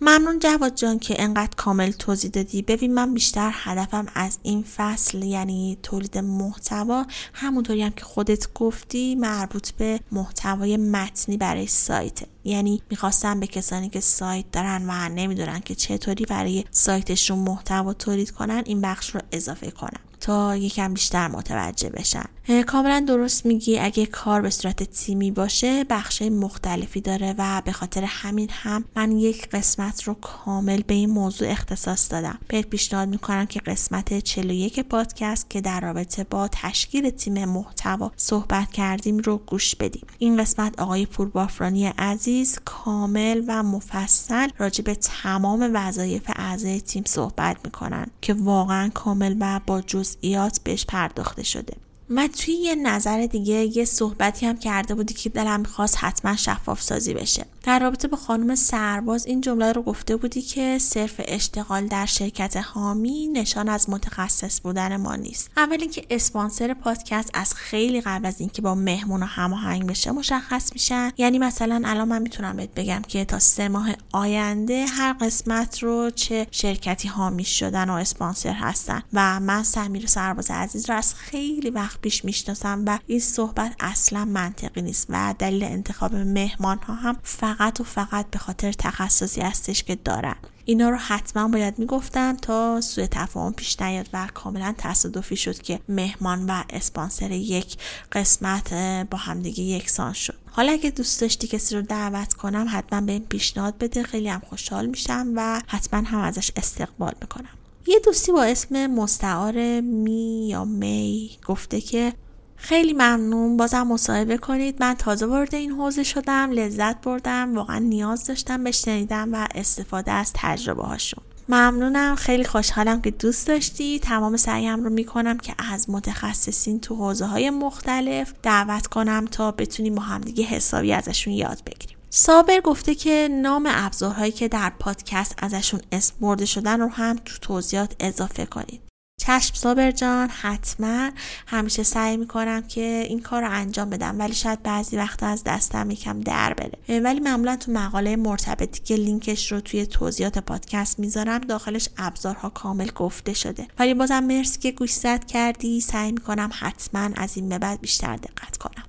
ممنون 0.00 0.38
جواد 0.38 0.74
جان 0.74 0.98
که 0.98 1.22
انقدر 1.22 1.56
کامل 1.56 1.90
توضیح 1.90 2.30
دادی. 2.30 2.62
ببین 2.62 2.94
من 2.94 3.14
بیشتر 3.14 3.50
هدفم 3.54 4.06
از 4.14 4.38
این 4.42 4.64
فصل 4.76 5.22
یعنی 5.22 5.78
تولید 5.82 6.18
محتوا 6.18 7.06
همونطوری 7.32 7.82
هم 7.82 7.90
که 7.90 8.04
خودت 8.04 8.52
گفتی 8.52 9.14
مربوط 9.14 9.70
به 9.70 10.00
محتوای 10.12 10.76
متنی 10.76 11.36
برای 11.36 11.66
سایت. 11.66 12.20
یعنی 12.44 12.82
می‌خواستم 12.90 13.40
به 13.40 13.46
کسانی 13.46 13.88
که 13.88 14.00
سایت 14.00 14.50
دارن 14.52 14.84
و 14.88 15.08
نمی‌دونن 15.08 15.60
که 15.60 15.74
چطوری 15.74 16.24
برای 16.24 16.64
سایتشون 16.70 17.38
محتوا 17.38 17.92
تولید 17.92 18.30
کنن 18.30 18.62
این 18.66 18.80
بخش 18.80 19.14
رو 19.14 19.20
اضافه 19.32 19.70
کنم 19.70 20.00
تا 20.20 20.56
یکم 20.56 20.94
بیشتر 20.94 21.28
متوجه 21.28 21.88
بشن. 21.90 22.26
کاملا 22.66 23.04
درست 23.08 23.46
میگی. 23.46 23.78
اگه 23.78 24.06
کار 24.06 24.40
به 24.40 24.50
صورت 24.50 24.82
تیمی 24.82 25.30
باشه 25.30 25.84
بخش 25.84 26.22
مختلفی 26.22 27.00
داره 27.00 27.34
و 27.38 27.62
به 27.64 27.72
خاطر 27.72 28.04
همین 28.04 28.48
هم 28.52 28.84
من 28.96 29.12
یک 29.12 29.48
قسمت 29.48 30.02
رو 30.02 30.14
کامل 30.14 30.82
به 30.82 30.94
این 30.94 31.10
موضوع 31.10 31.48
اختصاص 31.48 32.12
دادم. 32.12 32.38
بهت 32.48 32.66
پیشنهاد 32.66 33.08
می‌کنم 33.08 33.46
که 33.46 33.60
قسمت 33.60 34.18
41 34.18 34.80
پادکست 34.80 35.50
که 35.50 35.60
در 35.60 35.80
رابطه 35.80 36.24
با 36.24 36.48
تشکیل 36.52 37.10
تیم 37.10 37.44
محتوا 37.44 38.12
صحبت 38.16 38.72
کردیم 38.72 39.18
رو 39.18 39.36
گوش 39.36 39.74
بدیم. 39.74 40.06
این 40.18 40.36
قسمت 40.36 40.80
آقای 40.80 41.06
پوربافرانی 41.06 41.86
عزیز 41.86 42.58
کامل 42.64 43.42
و 43.48 43.62
مفصل 43.62 44.48
راجع 44.58 44.84
به 44.84 44.94
تمام 44.94 45.70
وظایف 45.74 46.30
اعضای 46.36 46.80
تیم 46.80 47.04
صحبت 47.06 47.56
می‌کنن 47.64 48.06
که 48.20 48.34
واقعا 48.34 48.88
کامل 48.88 49.36
و 49.40 49.60
با 49.66 49.80
جزئیات 49.80 50.60
بهش 50.64 50.84
پرداخته 50.84 51.42
شده. 51.42 51.87
و 52.10 52.28
توی 52.28 52.54
یه 52.54 52.74
نظر 52.74 53.26
دیگه 53.26 53.76
یه 53.76 53.84
صحبتی 53.84 54.46
هم 54.46 54.56
کرده 54.56 54.94
بودی 54.94 55.14
که 55.14 55.28
دلم 55.28 55.60
می‌خواست 55.60 55.96
حتما 56.00 56.36
شفاف 56.36 56.82
سازی 56.82 57.14
بشه. 57.14 57.46
در 57.62 57.78
رابطه 57.78 58.08
با 58.08 58.16
خانم 58.16 58.54
سرباز 58.54 59.26
این 59.26 59.40
جمله 59.40 59.72
رو 59.72 59.82
گفته 59.82 60.16
بودی 60.16 60.42
که 60.42 60.78
صرف 60.78 61.14
اشتغال 61.18 61.86
در 61.86 62.06
شرکت 62.06 62.56
حامی 62.56 63.28
نشان 63.28 63.68
از 63.68 63.90
متخصص 63.90 64.60
بودن 64.60 64.96
ما 64.96 65.16
نیست. 65.16 65.50
اول 65.56 65.76
اینکه 65.80 66.04
اسپانسر 66.10 66.74
پادکست 66.74 67.30
از 67.34 67.54
خیلی 67.54 68.00
قبل 68.00 68.26
از 68.26 68.40
اینکه 68.40 68.62
با 68.62 68.74
مهمون 68.74 69.22
هماهنگ 69.22 69.86
بشه 69.86 70.10
مشخص 70.10 70.72
میشن. 70.72 71.12
یعنی 71.16 71.38
مثلا 71.38 71.82
الان 71.84 72.08
من 72.08 72.22
می‌تونم 72.22 72.56
بهت 72.56 72.74
بگم 72.74 73.02
که 73.08 73.24
تا 73.24 73.38
سه 73.38 73.68
ماه 73.68 73.88
آینده 74.12 74.86
هر 74.86 75.12
قسمت 75.12 75.82
رو 75.82 76.10
چه 76.10 76.46
شرکتی 76.50 77.08
حامی 77.08 77.44
شدن 77.44 77.90
و 77.90 77.92
اسپانسر 77.92 78.52
هستن. 78.52 79.02
و 79.12 79.40
من 79.40 79.62
سمیر 79.62 80.06
سرباز 80.06 80.50
عزیز 80.50 80.90
رو 80.90 80.96
از 80.96 81.14
خیلی 81.14 81.70
وقت 81.70 81.97
پیش 82.00 82.24
می‌شناسم 82.24 82.82
و 82.86 82.98
این 83.06 83.20
صحبت 83.20 83.76
اصلا 83.80 84.24
منطقی 84.24 84.82
نیست 84.82 85.06
و 85.08 85.34
دلیل 85.38 85.64
انتخاب 85.64 86.14
مهمان 86.14 86.78
ها 86.78 86.94
هم 86.94 87.16
فقط 87.22 87.80
و 87.80 87.84
فقط 87.84 88.30
به 88.30 88.38
خاطر 88.38 88.72
تخصصی 88.72 89.40
هستش 89.40 89.82
که 89.82 89.94
دارن. 89.94 90.36
اینا 90.64 90.90
رو 90.90 90.96
حتما 90.96 91.48
باید 91.48 91.78
می‌گفتم 91.78 92.36
تا 92.36 92.80
سوء 92.80 93.06
تفاهم 93.10 93.52
پیش 93.52 93.80
نیاد 93.80 94.08
و 94.12 94.28
کاملا 94.34 94.74
تصادفی 94.78 95.36
شد 95.36 95.62
که 95.62 95.80
مهمان 95.88 96.46
و 96.50 96.62
اسپانسر 96.70 97.30
یک 97.30 97.76
قسمت 98.12 98.74
با 99.10 99.18
همدیگه 99.18 99.62
یکسان 99.62 100.12
شد. 100.12 100.38
حالا 100.50 100.72
اگه 100.72 100.90
دوست 100.90 101.20
داشتی 101.20 101.46
کسی 101.46 101.74
رو 101.74 101.82
دعوت 101.82 102.34
کنم 102.34 102.66
حتما 102.70 103.00
به 103.00 103.12
این 103.12 103.24
پیشنهاد 103.24 103.78
بده. 103.78 104.02
خیلی 104.02 104.28
هم 104.28 104.42
خوشحال 104.48 104.86
میشم 104.86 105.32
و 105.36 105.62
حتما 105.66 106.00
هم 106.00 106.20
ازش 106.20 106.50
استقبال 106.56 107.14
می‌کنم. 107.20 107.57
یه 107.88 108.00
دوستی 108.04 108.32
با 108.32 108.42
اسم 108.42 108.86
مستعار 108.86 109.80
می 109.80 110.48
یا 110.48 110.64
می 110.64 111.30
گفته 111.46 111.80
که 111.80 112.12
خیلی 112.56 112.92
ممنون 112.92 113.56
بازم 113.56 113.82
مصاحبه 113.82 114.36
کنید. 114.36 114.76
من 114.80 114.94
تازه 114.94 115.26
وارد 115.26 115.54
این 115.54 115.70
حوزه 115.70 116.02
شدم 116.02 116.50
لذت 116.50 117.00
بردم 117.00 117.56
واقعا 117.56 117.78
نیاز 117.78 118.26
داشتم 118.26 118.64
به 118.64 118.70
شنیدن 118.70 119.28
و 119.28 119.46
استفاده 119.54 120.12
از 120.12 120.30
تجربه 120.34 120.82
هاشون. 120.82 121.24
ممنونم 121.48 122.14
خیلی 122.14 122.44
خوشحالم 122.44 123.00
که 123.00 123.10
دوست 123.10 123.46
داشتی. 123.46 123.98
تمام 123.98 124.36
سعیم 124.36 124.84
رو 124.84 124.90
می‌کنم 124.90 125.38
که 125.38 125.54
از 125.72 125.90
متخصصین 125.90 126.80
تو 126.80 126.94
حوزه 126.94 127.26
های 127.26 127.50
مختلف 127.50 128.32
دعوت 128.42 128.86
کنم 128.86 129.24
تا 129.30 129.52
بتونیم 129.52 129.94
با 129.94 130.02
همدیگه 130.02 130.44
حسابی 130.44 130.92
ازشون 130.92 131.34
یاد 131.34 131.62
بگیریم. 131.66 131.97
سابر 132.10 132.60
گفته 132.60 132.94
که 132.94 133.28
نام 133.42 133.68
ابزارهایی 133.70 134.32
که 134.32 134.48
در 134.48 134.72
پادکست 134.78 135.34
ازشون 135.38 135.80
اسم 135.92 136.14
برده 136.20 136.44
شدن 136.44 136.80
رو 136.80 136.88
هم 136.88 137.16
تو 137.24 137.38
توضیحات 137.40 137.96
اضافه 138.00 138.46
کنید. 138.46 138.80
چشم 139.20 139.54
صابر 139.54 139.90
جان 139.90 140.28
حتما. 140.28 141.10
همیشه 141.46 141.82
سعی 141.82 142.16
می‌کنم 142.16 142.62
که 142.62 143.04
این 143.08 143.20
کار 143.20 143.42
رو 143.42 143.50
انجام 143.50 143.90
بدم 143.90 144.18
ولی 144.18 144.34
شاید 144.34 144.62
بعضی 144.62 144.96
وقتا 144.96 145.26
از 145.26 145.44
دستم 145.44 145.90
یکم 145.90 146.20
در 146.20 146.54
بره. 146.54 147.00
ولی 147.00 147.20
معمولا 147.20 147.56
تو 147.56 147.72
مقاله 147.72 148.16
مرتبطی 148.16 148.80
که 148.82 148.94
لینکش 148.94 149.52
رو 149.52 149.60
توی 149.60 149.86
توضیحات 149.86 150.38
پادکست 150.38 150.98
می‌ذارم 150.98 151.40
داخلش 151.40 151.88
ابزارها 151.96 152.48
کامل 152.48 152.90
گفته 152.90 153.32
شده. 153.32 153.66
ولی 153.78 153.94
بازم 153.94 154.24
مرسی 154.24 154.58
که 154.58 154.72
گوش 154.72 154.98
کردی. 155.28 155.80
سعی 155.80 156.12
می‌کنم 156.12 156.50
حتما 156.52 157.10
از 157.16 157.36
این 157.36 157.48
به 157.48 157.58
بعد 157.58 157.80
بیشتر 157.80 158.16
دقت 158.16 158.56
کنم. 158.56 158.84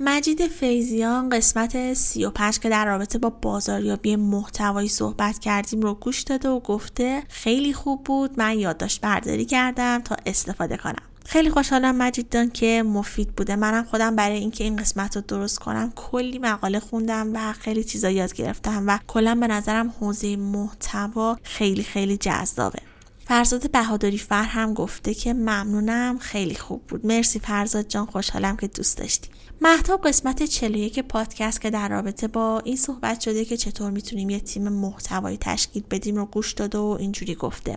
مجید 0.00 0.46
فیزیان 0.46 1.28
قسمت 1.28 1.94
35 1.94 2.58
که 2.58 2.68
در 2.68 2.86
رابطه 2.86 3.18
با 3.18 3.30
بازاریابی 3.30 4.16
محتوایی 4.16 4.88
صحبت 4.88 5.38
کردیم 5.38 5.80
رو 5.80 5.94
گوش 5.94 6.22
داده 6.22 6.48
و 6.48 6.60
گفته 6.60 7.22
خیلی 7.28 7.72
خوب 7.72 8.04
بود. 8.04 8.38
من 8.38 8.58
یادداشت 8.58 9.00
برداری 9.00 9.44
کردم 9.44 10.00
تا 10.00 10.16
استفاده 10.26 10.76
کنم. 10.76 11.02
خیلی 11.26 11.50
خوشحالم 11.50 11.96
مجید 11.96 12.28
دان 12.28 12.50
که 12.50 12.82
مفید 12.82 13.36
بوده. 13.36 13.56
منم 13.56 13.84
خودم 13.84 14.16
برای 14.16 14.38
اینکه 14.38 14.64
این 14.64 14.76
قسمت 14.76 15.16
رو 15.16 15.22
درست 15.28 15.58
کنم 15.58 15.92
کلی 15.96 16.38
مقاله 16.38 16.80
خوندم 16.80 17.30
و 17.34 17.52
خیلی 17.52 17.84
چیزا 17.84 18.10
یاد 18.10 18.34
گرفتم 18.34 18.84
و 18.86 18.98
کلا 19.06 19.34
به 19.34 19.46
نظرم 19.46 19.94
حوزه 20.00 20.36
محتوا 20.36 21.38
خیلی 21.42 21.82
خیلی 21.82 22.16
جذابه. 22.16 22.95
فرزاد 23.28 23.70
بهاداری 23.70 24.18
فر 24.18 24.42
هم 24.42 24.74
گفته 24.74 25.14
که 25.14 25.34
ممنونم 25.34 26.18
خیلی 26.18 26.54
خوب 26.54 26.82
بود. 26.88 27.06
مرسی 27.06 27.38
فرزاد 27.38 27.88
جان 27.88 28.06
خوشحالم 28.06 28.56
که 28.56 28.66
دوست 28.66 28.98
داشتی. 28.98 29.28
مهتاب 29.60 30.06
قسمت 30.06 30.42
41 30.42 31.00
پادکست 31.00 31.60
که 31.60 31.70
در 31.70 31.88
رابطه 31.88 32.28
با 32.28 32.62
این 32.64 32.76
صحبت 32.76 33.20
شده 33.20 33.44
که 33.44 33.56
چطور 33.56 33.90
می‌تونیم 33.90 34.30
یه 34.30 34.40
تیم 34.40 34.68
محتوایی 34.68 35.36
تشکیل 35.40 35.82
بدیم 35.90 36.16
رو 36.16 36.26
گوش 36.26 36.52
داده 36.52 36.78
و 36.78 36.96
اینجوری 37.00 37.34
گفته. 37.34 37.76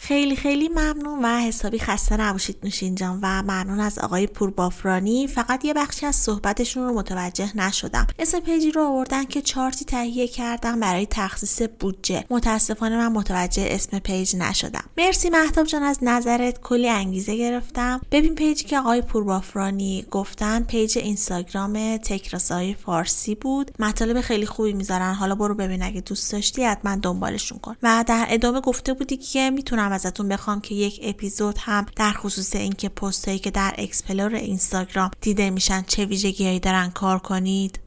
خیلی 0.00 0.36
خیلی 0.36 0.68
ممنون 0.68 1.24
و 1.24 1.40
حسابی 1.40 1.78
خسته 1.78 2.16
نباشید 2.16 2.56
نوشین 2.62 2.94
جان 2.94 3.18
و 3.22 3.42
ممنون 3.42 3.80
از 3.80 3.98
آقای 3.98 4.26
پوربافرانی. 4.26 5.26
فقط 5.26 5.64
یه 5.64 5.74
بخشی 5.74 6.06
از 6.06 6.16
صحبتشون 6.16 6.84
رو 6.84 6.94
متوجه 6.94 7.56
نشدم. 7.56 8.06
اسم 8.18 8.40
page 8.40 8.64
ی 8.64 8.70
رو 8.70 8.82
آوردن 8.82 9.24
که 9.24 9.42
چارتی 9.42 9.84
تهیه 9.84 10.28
کردم 10.28 10.80
برای 10.80 11.06
تخصیص 11.10 11.62
بودجه. 11.80 12.24
متاسفانه 12.30 12.96
من 12.96 13.12
متوجه 13.12 13.66
اسم 13.70 13.98
page 13.98 14.36
نشدم. 14.36 14.84
مرسی 14.98 15.30
مهتاب 15.30 15.66
جان 15.66 15.82
از 15.82 15.98
نظرت. 16.02 16.60
کلی 16.60 16.88
انگیزه 16.88 17.36
گرفتم. 17.36 18.00
ببین 18.10 18.34
page 18.34 18.58
ی 18.58 18.64
که 18.64 18.78
آقای 18.78 19.02
پوربافرانی 19.02 20.06
گفتن 20.10 20.62
page 20.62 20.98
اینستاگرام 20.98 21.96
تکراسای 21.96 22.74
فارسی 22.74 23.34
بود. 23.34 23.70
مطالب 23.78 24.20
خیلی 24.20 24.46
خوبی 24.46 24.72
می‌ذارن. 24.72 25.14
حالا 25.14 25.34
برو 25.34 25.54
ببین 25.54 25.82
اگه 25.82 26.00
دوست 26.00 26.32
داشتی 26.32 26.64
حتما 26.64 26.96
دنبالشون 26.96 27.58
کن. 27.58 27.76
و 27.82 28.04
در 28.06 28.26
ادامه 28.28 28.60
گفته 28.60 28.92
بودی 28.92 29.16
که 29.16 29.50
می‌تونم 29.50 29.87
می‌تونم 29.88 30.08
ازتون 30.08 30.28
بخوام 30.28 30.60
که 30.60 30.74
یک 30.74 31.00
اپیزود 31.02 31.58
هم 31.58 31.86
در 31.96 32.12
خصوص 32.12 32.56
اینکه 32.56 32.88
پستایی 32.88 33.38
که 33.38 33.50
در 33.50 33.74
explore 33.78 34.34
اینستاگرام 34.34 35.10
دیده 35.20 35.50
میشن 35.50 35.82
چه 35.82 36.04
ویژگیهایی 36.04 36.60
دارن 36.60 36.90
کار 36.90 37.18
کنید. 37.18 37.78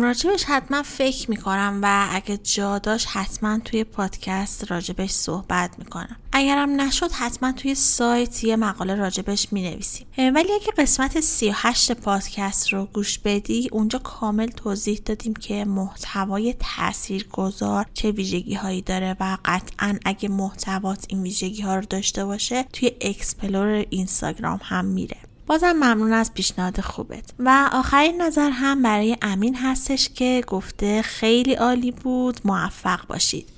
راجبش 0.00 0.44
حتما 0.44 0.82
فکر 0.82 1.30
می‌کنم 1.30 1.80
و 1.82 2.08
اگه 2.10 2.36
جا 2.36 2.78
داشت 2.78 3.08
حتما 3.10 3.58
توی 3.58 3.84
پادکست 3.84 4.70
راجبش 4.70 5.10
صحبت 5.10 5.78
می‌کنم. 5.78 6.16
اگرم 6.32 6.80
نشد 6.80 7.12
حتما 7.12 7.52
توی 7.52 7.74
سایت 7.74 8.44
یه 8.44 8.56
مقاله 8.56 8.94
راجبش 8.94 9.52
می‌نویسیم. 9.52 10.06
ولی 10.18 10.52
اگه 10.52 10.72
قسمت 10.78 11.20
38 11.20 11.92
پادکست 11.92 12.72
رو 12.72 12.84
گوش 12.84 13.18
بدی 13.18 13.68
اونجا 13.72 13.98
کامل 13.98 14.46
توضیح 14.46 15.00
دادیم 15.04 15.34
که 15.34 15.64
محتوای 15.64 16.54
تأثیر 16.58 17.28
گذار 17.32 17.86
چه 17.94 18.10
ویژگی 18.10 18.54
هایی 18.54 18.82
داره 18.82 19.16
و 19.20 19.38
قطعا 19.44 19.98
اگه 20.04 20.28
محتوات 20.28 21.04
این 21.08 21.22
ویژگی 21.22 21.62
ها 21.62 21.76
رو 21.76 21.82
داشته 21.90 22.24
باشه 22.24 22.62
توی 22.62 22.92
explore 23.00 23.86
اینستاگرام 23.90 24.60
هم 24.62 24.84
میره. 24.84 25.16
بازم 25.50 25.72
ممنون 25.72 26.12
از 26.12 26.34
پیشنهاد 26.34 26.80
خوبت. 26.80 27.24
و 27.38 27.70
آخرین 27.72 28.22
نظر 28.22 28.50
هم 28.50 28.82
برای 28.82 29.16
امین 29.22 29.54
هستش 29.54 30.08
که 30.08 30.44
گفته 30.46 31.02
خیلی 31.02 31.54
عالی 31.54 31.90
بود 31.90 32.40
موفق 32.44 33.06
باشید. 33.06 33.48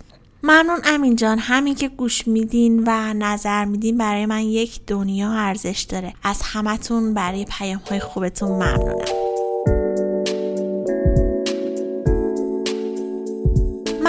ممنون 0.43 0.81
امین 0.85 1.17
جان 1.17 1.39
همین 1.39 1.75
که 1.75 1.89
گوش 1.89 2.29
میدین 2.29 2.85
و 2.87 3.15
نظر 3.15 3.65
میدین 3.65 3.99
برای 3.99 4.27
من 4.27 4.41
یک 4.41 4.81
دنیا 4.87 5.33
ارزش 5.33 5.87
داره. 5.89 6.15
از 6.23 6.43
همتون 6.43 7.15
برای 7.15 7.45
پیام 7.45 7.83
های 7.91 8.01
خوبتون 8.01 8.49
ممنونم. 8.49 9.32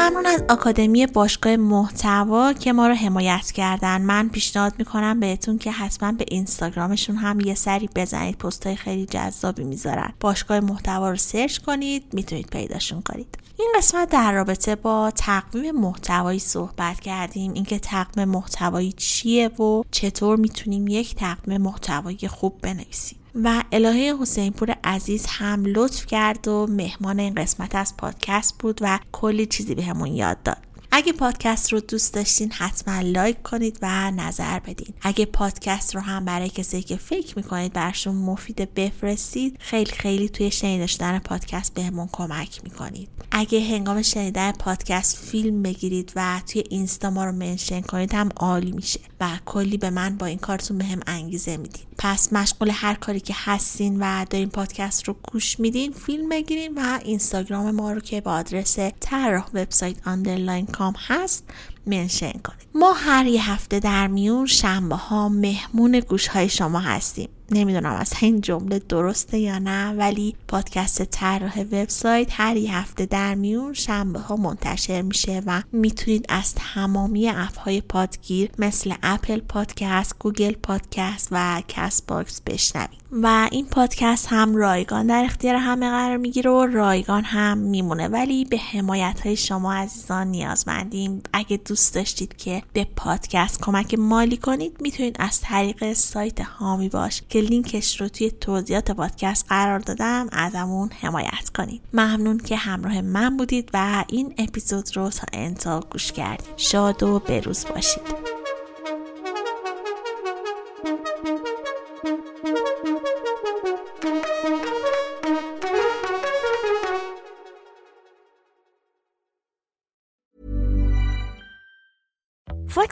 ممنون 0.03 0.25
از 0.25 0.43
آکادمی 0.49 1.07
باشگاه 1.07 1.55
محتوا 1.55 2.53
که 2.53 2.73
ما 2.73 2.87
رو 2.87 2.93
حمایت 2.93 3.51
کردن. 3.51 4.01
من 4.01 4.29
پیشنهاد 4.29 4.73
می‌کنم 4.77 5.19
بهتون 5.19 5.57
که 5.57 5.71
حتما 5.71 6.11
به 6.11 6.25
اینستاگرامشون 6.27 7.15
هم 7.15 7.39
یه 7.39 7.55
سری 7.55 7.89
بزنید. 7.95 8.37
پست 8.37 8.67
های 8.67 8.75
خیلی 8.75 9.05
جذابی 9.05 9.63
می‌ذارن. 9.63 10.13
باشگاه 10.19 10.59
محتوا 10.59 11.09
رو 11.09 11.15
سرچ 11.15 11.57
کنید 11.57 12.03
می‌تونید 12.13 12.47
پیداشون 12.47 13.01
کنید. 13.01 13.37
این 13.59 13.73
قسمت 13.77 14.09
در 14.09 14.31
رابطه 14.31 14.75
با 14.75 15.11
تقویم 15.15 15.75
محتوایی 15.75 16.39
صحبت 16.39 16.99
کردیم. 16.99 17.53
اینکه 17.53 17.79
تقویم 17.79 18.29
محتوایی 18.29 18.91
چیه 18.91 19.47
و 19.47 19.83
چطور 19.91 20.37
می‌تونیم 20.37 20.87
یک 20.87 21.15
تقویم 21.15 21.61
محتوایی 21.61 22.27
خوب 22.27 22.61
بنویسیم. 22.61 23.19
و 23.35 23.63
الهه 23.71 24.21
حسین 24.21 24.51
پور 24.51 24.75
عزیز 24.83 25.25
هم 25.29 25.63
لطف 25.65 26.05
کرد 26.05 26.47
و 26.47 26.67
مهمان 26.67 27.19
این 27.19 27.35
قسمت 27.35 27.75
از 27.75 27.97
پادکست 27.97 28.57
بود 28.59 28.79
و 28.81 28.99
کلی 29.11 29.45
چیزی 29.45 29.75
بهمون 29.75 30.09
به 30.09 30.15
یاد 30.15 30.43
داد. 30.43 30.57
اگه 30.95 31.13
پادکست 31.13 31.73
رو 31.73 31.79
دوست 31.79 32.13
داشتین 32.13 32.51
حتما 32.51 32.99
لایک 33.01 33.41
کنید 33.41 33.79
و 33.81 34.11
نظر 34.11 34.59
بدین. 34.59 34.93
اگه 35.01 35.25
پادکست 35.25 35.95
رو 35.95 36.01
هم 36.01 36.25
برای 36.25 36.49
کسی 36.49 36.81
که 36.81 36.95
فکر 36.95 37.37
می‌کنید 37.37 37.73
برشون 37.73 38.15
مفید 38.15 38.73
بفرستید 38.73 39.57
خیلی 39.59 39.91
خیلی 39.91 40.29
توی 40.29 40.51
شنیدن 40.51 41.19
پادکست 41.19 41.73
بهمون 41.73 42.09
کمک 42.11 42.63
می‌کنید. 42.63 43.09
اگه 43.31 43.61
هنگام 43.61 44.01
شنیدن 44.01 44.51
پادکست 44.51 45.17
فیلم 45.17 45.63
بگیرید 45.63 46.13
و 46.15 46.41
توی 46.47 46.63
اینستا 46.69 47.09
ما 47.09 47.25
رو 47.25 47.31
منشن 47.31 47.81
کنید 47.81 48.13
هم 48.13 48.29
عالی 48.35 48.71
میشه. 48.71 48.99
و 49.23 49.37
کلی 49.45 49.77
به 49.77 49.89
من 49.89 50.17
با 50.17 50.25
این 50.25 50.37
کارتون 50.37 50.77
بهم 50.77 50.99
به 50.99 51.11
انگیزه 51.11 51.57
میدین. 51.57 51.83
پس 51.97 52.33
مشغول 52.33 52.69
هر 52.73 52.93
کاری 52.93 53.19
که 53.19 53.33
هستین 53.37 53.97
و 53.99 54.25
دارین 54.29 54.49
پادکست 54.49 55.07
رو 55.07 55.15
گوش 55.31 55.59
میدین 55.59 55.91
فیلم 55.91 56.29
بگیرین 56.29 56.75
و 56.75 56.99
اینستاگرام 57.03 57.71
ما 57.71 57.91
رو 57.91 57.99
که 57.99 58.21
با 58.21 58.31
آدرس 58.31 58.79
طراح 58.99 59.47
وبسایت 59.53 60.07
underline 60.07 60.65
com 60.65 60.93
هست 61.07 61.43
mention 61.85 62.31
کنید 62.31 62.67
ما 62.75 62.93
هر 62.93 63.25
یه 63.25 63.51
هفته 63.51 63.79
در 63.79 64.07
میون 64.07 64.45
شنبه 64.45 64.95
ها 64.95 65.29
مهمون 65.29 65.99
گوش 65.99 66.27
های 66.27 66.49
شما 66.49 66.79
هستیم. 66.79 67.29
نمی‌دونم 67.51 67.93
از 67.93 68.13
این 68.21 68.41
جمله 68.41 68.79
درسته 68.79 69.37
یا 69.37 69.59
نه 69.59 69.93
ولی 69.93 70.35
پادکست 70.47 71.03
طراح 71.03 71.61
وبسایت 71.61 72.27
هر 72.31 72.57
یه 72.57 72.77
هفته 72.77 73.05
در 73.05 73.35
میون 73.35 73.73
شنبه 73.73 74.19
ها 74.19 74.35
منتشر 74.35 75.01
میشه 75.01 75.41
و 75.45 75.61
می‌تونید 75.71 76.25
از 76.29 76.55
تمامی 76.55 77.29
app 77.29 77.59
های 77.59 77.81
پادگیر 77.81 78.49
مثل 78.59 78.93
Apple 79.03 79.39
Podcast، 79.39 80.15
Google 80.19 80.53
Podcast 80.53 81.27
و 81.31 81.61
Castbox 81.67 82.41
بشنوید. 82.41 83.02
و 83.15 83.49
این 83.51 83.65
پادکست 83.65 84.27
هم 84.29 84.55
رایگان 84.55 85.07
در 85.07 85.23
اختیار 85.25 85.55
همه 85.55 85.89
قرار 85.89 86.17
می‌گیره 86.17 86.51
و 86.51 86.65
رایگان 86.65 87.23
هم 87.23 87.57
میمونه. 87.57 88.07
ولی 88.07 88.45
به 88.45 88.57
حمایت 88.57 89.19
های 89.23 89.35
شما 89.35 89.73
عزیزان 89.73 90.27
نیازمندیم. 90.27 91.23
اگه 91.33 91.57
دوست 91.57 91.95
داشتید 91.95 92.37
که 92.37 92.63
به 92.73 92.87
پادکست 92.95 93.61
کمک 93.61 93.93
مالی 93.93 94.37
کنید 94.37 94.77
می‌تونید 94.81 95.15
از 95.19 95.41
طریق 95.41 95.93
سایت 95.93 96.41
حامی 96.41 96.89
باش 96.89 97.21
که 97.29 97.39
لینکش 97.39 98.01
رو 98.01 98.07
توی 98.07 98.31
توضیحات 98.31 98.91
پادکست 98.91 99.45
قرار 99.49 99.79
دادم 99.79 100.27
ازمون 100.31 100.89
حمایت 101.01 101.49
کنید. 101.57 101.81
ممنون 101.93 102.37
که 102.37 102.55
همراه 102.55 103.01
من 103.01 103.37
بودید 103.37 103.69
و 103.73 104.03
این 104.07 104.33
اپیزود 104.37 104.97
رو 104.97 105.09
تا 105.09 105.27
انتها 105.33 105.79
گوش 105.91 106.11
کردید. 106.11 106.47
شاد 106.57 107.03
و 107.03 107.19
بروز 107.19 107.65
باشید. 107.65 108.32